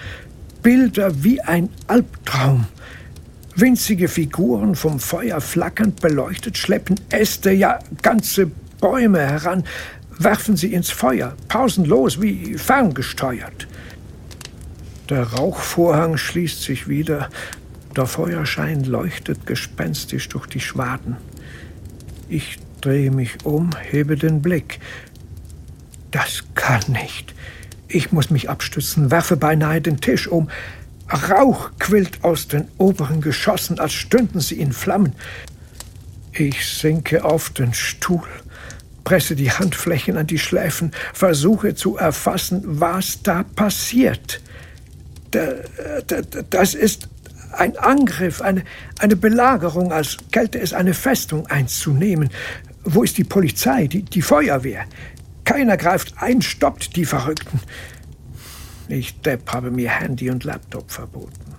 Bilder 0.65 1.23
wie 1.23 1.41
ein 1.41 1.69
Albtraum. 1.87 2.67
Winzige 3.55 4.09
Figuren 4.09 4.75
vom 4.75 4.99
Feuer 4.99 5.41
flackernd 5.41 6.01
beleuchtet 6.01 6.59
schleppen 6.59 6.99
Äste, 7.11 7.53
ja 7.53 7.79
ganze 8.03 8.51
Bäume 8.81 9.21
heran, 9.21 9.65
werfen 10.19 10.57
sie 10.57 10.73
ins 10.73 10.91
Feuer, 10.91 11.35
pausenlos 11.49 12.21
wie 12.21 12.55
ferngesteuert. 12.55 13.67
Der 15.09 15.25
Rauchvorhang 15.25 16.17
schließt 16.17 16.63
sich 16.63 16.89
wieder, 16.89 17.29
der 17.95 18.07
Feuerschein 18.07 18.85
leuchtet 18.85 19.47
gespenstisch 19.47 20.29
durch 20.29 20.47
die 20.47 20.61
Schwaden. 20.61 21.17
Ich 22.29 22.59
drehe 22.81 23.11
mich 23.11 23.45
um, 23.45 23.71
hebe 23.77 24.17
den 24.17 24.43
Blick. 24.43 24.81
Das 26.11 26.45
kann 26.55 26.83
nicht. 26.89 27.35
Ich 27.89 28.11
muss 28.11 28.31
mich 28.31 28.51
abstützen, 28.51 29.11
werfe 29.11 29.37
beinahe 29.37 29.81
den 29.81 30.01
Tisch 30.01 30.27
um. 30.29 30.51
Rauch 31.09 31.71
quillt 31.79 32.25
aus 32.25 32.49
den 32.49 32.67
oberen 32.79 33.21
Geschossen, 33.21 33.79
als 33.79 33.93
stünden 33.93 34.41
sie 34.41 34.59
in 34.61 34.73
Flammen. 34.73 35.13
Ich 36.33 36.67
sinke 36.67 37.25
auf 37.25 37.51
den 37.51 37.73
Stuhl, 37.73 38.27
presse 39.07 39.37
die 39.37 39.53
Handflächen 39.53 40.17
an 40.19 40.27
die 40.27 40.39
Schläfen, 40.39 40.91
versuche 41.15 41.77
zu 41.77 41.97
erfassen, 41.97 42.61
was 42.65 43.23
da 43.23 43.45
passiert. 43.45 44.41
Das 46.51 46.75
ist 46.75 47.09
ein 47.53 47.79
Angriff, 47.79 48.43
eine, 48.43 48.65
eine 48.99 49.15
Belagerung, 49.15 49.93
als 49.93 50.17
gelte 50.33 50.59
es 50.59 50.73
eine 50.73 50.93
Festung 50.93 51.47
einzunehmen. 51.47 52.31
Wo 52.83 53.05
ist 53.05 53.17
die 53.17 53.25
Polizei, 53.25 53.87
die, 53.87 54.03
die 54.03 54.23
Feuerwehr? 54.23 54.87
Keiner 55.45 55.77
greift 55.77 56.21
ein, 56.21 56.43
stoppt 56.43 56.97
die 56.97 57.05
Verrückten. 57.05 57.61
Ich, 58.89 59.21
Depp, 59.21 59.53
habe 59.53 59.71
mir 59.71 59.91
Handy 59.91 60.31
und 60.31 60.43
Laptop 60.43 60.91
verboten. 60.91 61.55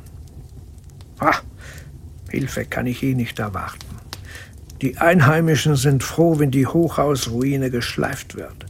Ah, 1.19 1.39
Hilfe 2.29 2.65
kann 2.65 2.87
ich 2.87 3.01
eh 3.03 3.13
nicht 3.13 3.39
erwarten. 3.39 3.86
Die 4.81 4.97
Einheimischen 4.97 5.75
sind 5.75 6.03
froh, 6.03 6.39
wenn 6.39 6.51
die 6.51 6.67
Hochhausruine 6.67 7.71
geschleift 7.71 8.35
wird. 8.35 8.65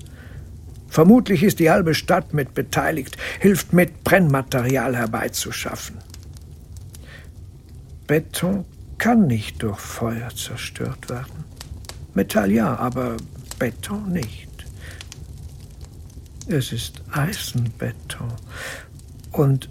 Vermutlich 0.88 1.43
ist 1.43 1.60
die 1.60 1.70
halbe 1.70 1.93
Stadt 1.93 2.34
mit 2.34 2.54
beteiligt, 2.54 3.17
hilft 3.39 3.74
mit, 3.74 4.04
Brennmaterial 4.04 4.96
herbeizuschaffen. 4.96 5.98
Beton 8.08 8.65
kann 8.98 9.28
nicht 9.28 9.62
durch 9.62 9.80
Feuer 9.80 10.30
zerstört 10.30 11.10
werden. 11.10 11.43
Metall 12.13 12.52
ja, 12.52 12.76
aber 12.78 13.17
Beton 13.60 14.12
nicht. 14.12 14.50
Es 16.48 16.72
ist 16.72 17.02
Eisenbeton. 17.12 18.34
Und 19.32 19.70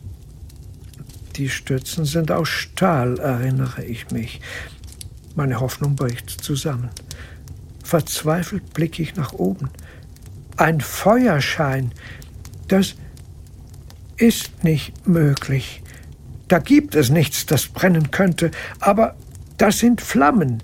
die 1.37 1.49
Stützen 1.49 2.05
sind 2.05 2.31
aus 2.31 2.49
Stahl, 2.49 3.19
erinnere 3.19 3.85
ich 3.85 4.11
mich. 4.11 4.41
Meine 5.37 5.61
Hoffnung 5.61 5.97
bricht 5.97 6.31
zusammen. 6.31 6.89
Verzweifelt 7.85 8.73
blicke 8.73 9.03
ich 9.03 9.17
nach 9.17 9.35
oben. 9.35 9.69
Ein 10.57 10.81
Feuerschein, 10.81 11.93
das 12.69 12.95
ist 14.17 14.65
nicht 14.65 15.07
möglich. 15.07 15.83
Da 16.49 16.59
gibt 16.59 16.95
es 16.95 17.11
nichts, 17.11 17.45
das 17.45 17.67
brennen 17.67 18.11
könnte, 18.11 18.51
aber 18.81 19.15
das 19.59 19.79
sind 19.79 20.01
Flammen. 20.01 20.63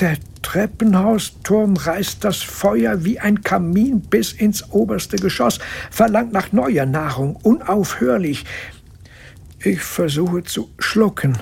Der 0.00 0.18
Treppenhausturm 0.42 1.76
reißt 1.76 2.22
das 2.22 2.42
Feuer 2.42 3.04
wie 3.04 3.20
ein 3.20 3.42
Kamin 3.42 4.02
bis 4.02 4.32
ins 4.32 4.70
oberste 4.70 5.16
Geschoss, 5.16 5.60
verlangt 5.90 6.32
nach 6.32 6.52
neuer 6.52 6.84
Nahrung, 6.84 7.36
unaufhörlich. 7.36 8.44
Ich 9.60 9.80
versuche 9.80 10.42
zu 10.44 10.70
schlucken. 10.78 11.38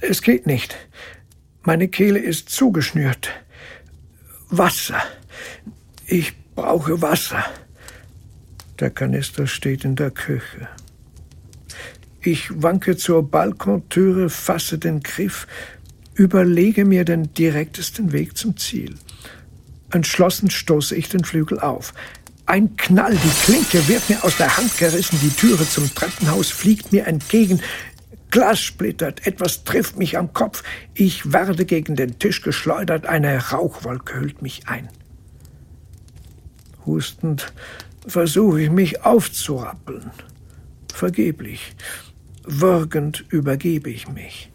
Es 0.00 0.22
geht 0.22 0.46
nicht. 0.46 0.76
Meine 1.66 1.88
Kehle 1.88 2.18
ist 2.18 2.50
zugeschnürt. 2.50 3.30
Wasser. 4.50 5.02
Ich 6.06 6.34
brauche 6.54 7.00
Wasser. 7.00 7.42
Der 8.80 8.90
Kanister 8.90 9.46
steht 9.46 9.84
in 9.84 9.96
der 9.96 10.10
Küche. 10.10 10.68
Ich 12.20 12.50
wanke 12.62 12.98
zur 12.98 13.30
Balkontüre, 13.30 14.28
fasse 14.28 14.78
den 14.78 15.02
Griff, 15.02 15.46
überlege 16.14 16.84
mir 16.84 17.06
den 17.06 17.32
direktesten 17.32 18.12
Weg 18.12 18.36
zum 18.36 18.58
Ziel. 18.58 18.94
Entschlossen 19.90 20.50
stoße 20.50 20.94
ich 20.94 21.08
den 21.08 21.24
Flügel 21.24 21.60
auf. 21.60 21.94
Ein 22.44 22.76
Knall, 22.76 23.16
die 23.16 23.44
Klinke 23.44 23.88
wird 23.88 24.10
mir 24.10 24.22
aus 24.22 24.36
der 24.36 24.54
Hand 24.54 24.76
gerissen, 24.76 25.18
die 25.22 25.30
Türe 25.30 25.66
zum 25.66 25.94
Treppenhaus 25.94 26.50
fliegt 26.50 26.92
mir 26.92 27.06
entgegen. 27.06 27.60
Glas 28.34 28.60
splittert, 28.60 29.28
etwas 29.28 29.62
trifft 29.62 29.96
mich 29.96 30.18
am 30.18 30.32
Kopf. 30.32 30.64
Ich 30.92 31.32
werde 31.32 31.64
gegen 31.64 31.94
den 31.94 32.18
Tisch 32.18 32.42
geschleudert, 32.42 33.06
eine 33.06 33.38
Rauchwolke 33.50 34.18
hüllt 34.18 34.42
mich 34.42 34.66
ein. 34.66 34.88
Hustend 36.84 37.52
versuche 38.04 38.62
ich 38.62 38.70
mich 38.70 39.04
aufzurappeln. 39.04 40.10
Vergeblich. 40.92 41.76
Würgend 42.42 43.24
übergebe 43.28 43.88
ich 43.88 44.08
mich. 44.08 44.50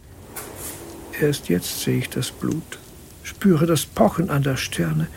Erst 1.21 1.47
jetzt 1.47 1.79
sehe 1.79 1.99
ich 1.99 2.09
das 2.09 2.31
Blut, 2.31 2.79
spüre 3.23 3.65
das 3.65 3.85
Pochen 3.85 4.29
an 4.29 4.43
der 4.43 4.57
Stirne. 4.57 5.07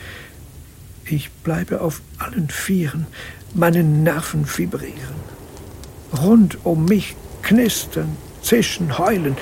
Ich 1.04 1.32
bleibe 1.32 1.80
auf 1.80 2.00
allen 2.18 2.48
Vieren, 2.48 3.08
meine 3.54 3.82
Nerven 3.82 4.46
vibrieren. 4.46 5.16
Rund 6.16 6.64
um 6.64 6.84
mich 6.84 7.16
knistern, 7.42 8.16
zischen, 8.42 8.98
heulen, 8.98 9.36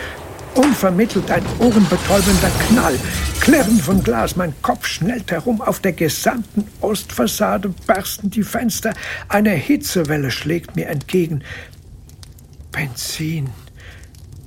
unvermittelt 0.54 1.30
ein 1.30 1.44
ohrenbetäubender 1.58 2.50
Knall, 2.68 2.98
Klirren 3.40 3.78
von 3.78 4.02
Glas, 4.02 4.36
mein 4.36 4.54
Kopf 4.62 4.86
schnellt 4.86 5.30
herum, 5.30 5.60
auf 5.60 5.80
der 5.80 5.92
gesamten 5.92 6.66
Ostfassade 6.80 7.72
bersten 7.86 8.30
die 8.30 8.42
Fenster, 8.42 8.92
eine 9.28 9.50
Hitzewelle 9.50 10.30
schlägt 10.30 10.76
mir 10.76 10.88
entgegen. 10.88 11.42
Benzin. 12.70 13.50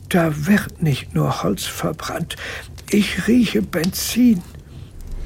Da 0.09 0.45
wird 0.45 0.83
nicht 0.83 1.15
nur 1.15 1.41
Holz 1.41 1.65
verbrannt, 1.65 2.35
ich 2.89 3.27
rieche 3.27 3.61
Benzin. 3.63 4.43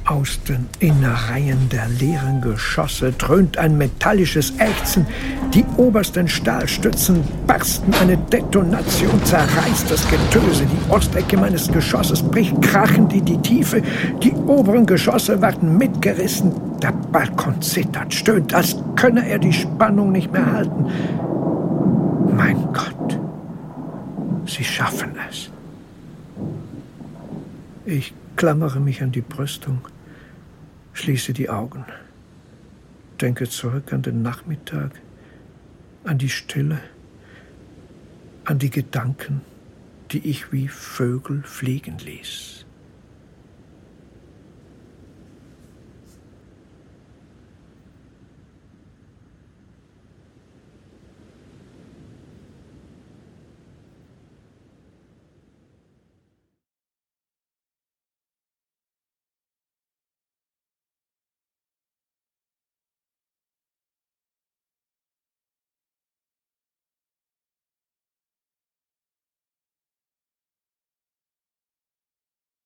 Aus 0.08 0.41
den 0.48 0.70
Innereien 0.80 1.67
der 1.67 1.89
leeren 1.89 2.39
Geschosse 2.39 3.12
dröhnt 3.12 3.58
ein 3.58 3.78
metallisches 3.78 4.54
Ächzen. 4.58 5.06
Die 5.54 5.65
obersten 5.76 6.30
Stahlstützen 6.30 7.26
bersten. 7.46 7.93
Eine 7.96 8.15
Detonation 8.15 9.22
zerreißt 9.26 9.91
das 9.91 10.08
Getöse. 10.10 10.65
Die 10.65 10.91
Ostecke 10.91 11.36
meines 11.36 11.67
Geschosses 11.67 12.24
bricht 12.24 12.62
krachend 12.62 13.12
in 13.12 13.26
die 13.26 13.38
Tiefe. 13.39 13.82
Die 14.24 14.32
oberen 14.32 14.86
Geschosse 14.86 15.41
werden 15.41 15.78
mitgerissen. 15.78 16.54
Der 16.82 16.93
Balkon 16.93 17.62
zittert, 17.62 18.13
stöhnt, 18.13 18.54
als 18.54 18.78
könne 18.96 19.28
er 19.28 19.39
die 19.39 19.52
Spannung 19.52 20.13
nicht 20.13 20.32
mehr 20.32 20.50
halten. 20.50 20.86
Mein 22.34 22.62
Gott, 22.72 23.20
sie 24.46 24.63
schaffen 24.63 25.12
es. 25.30 25.50
Ich 27.86 28.13
klammere 28.38 28.80
mich 28.80 29.04
an 29.04 29.12
die 29.12 29.22
Brüstung 29.22 29.80
schließe 30.97 31.33
die 31.33 31.49
Augen, 31.49 31.86
denke 33.21 33.47
zurück 33.47 33.93
an 33.93 34.01
den 34.01 34.23
Nachmittag, 34.23 34.91
an 36.03 36.17
die 36.17 36.29
Stille, 36.29 36.79
an 38.45 38.57
die 38.57 38.71
Gedanken, 38.71 39.41
die 40.12 40.27
ich 40.27 40.51
wie 40.51 40.67
Vögel 40.67 41.43
fliegen 41.43 41.99
ließ. 41.99 42.66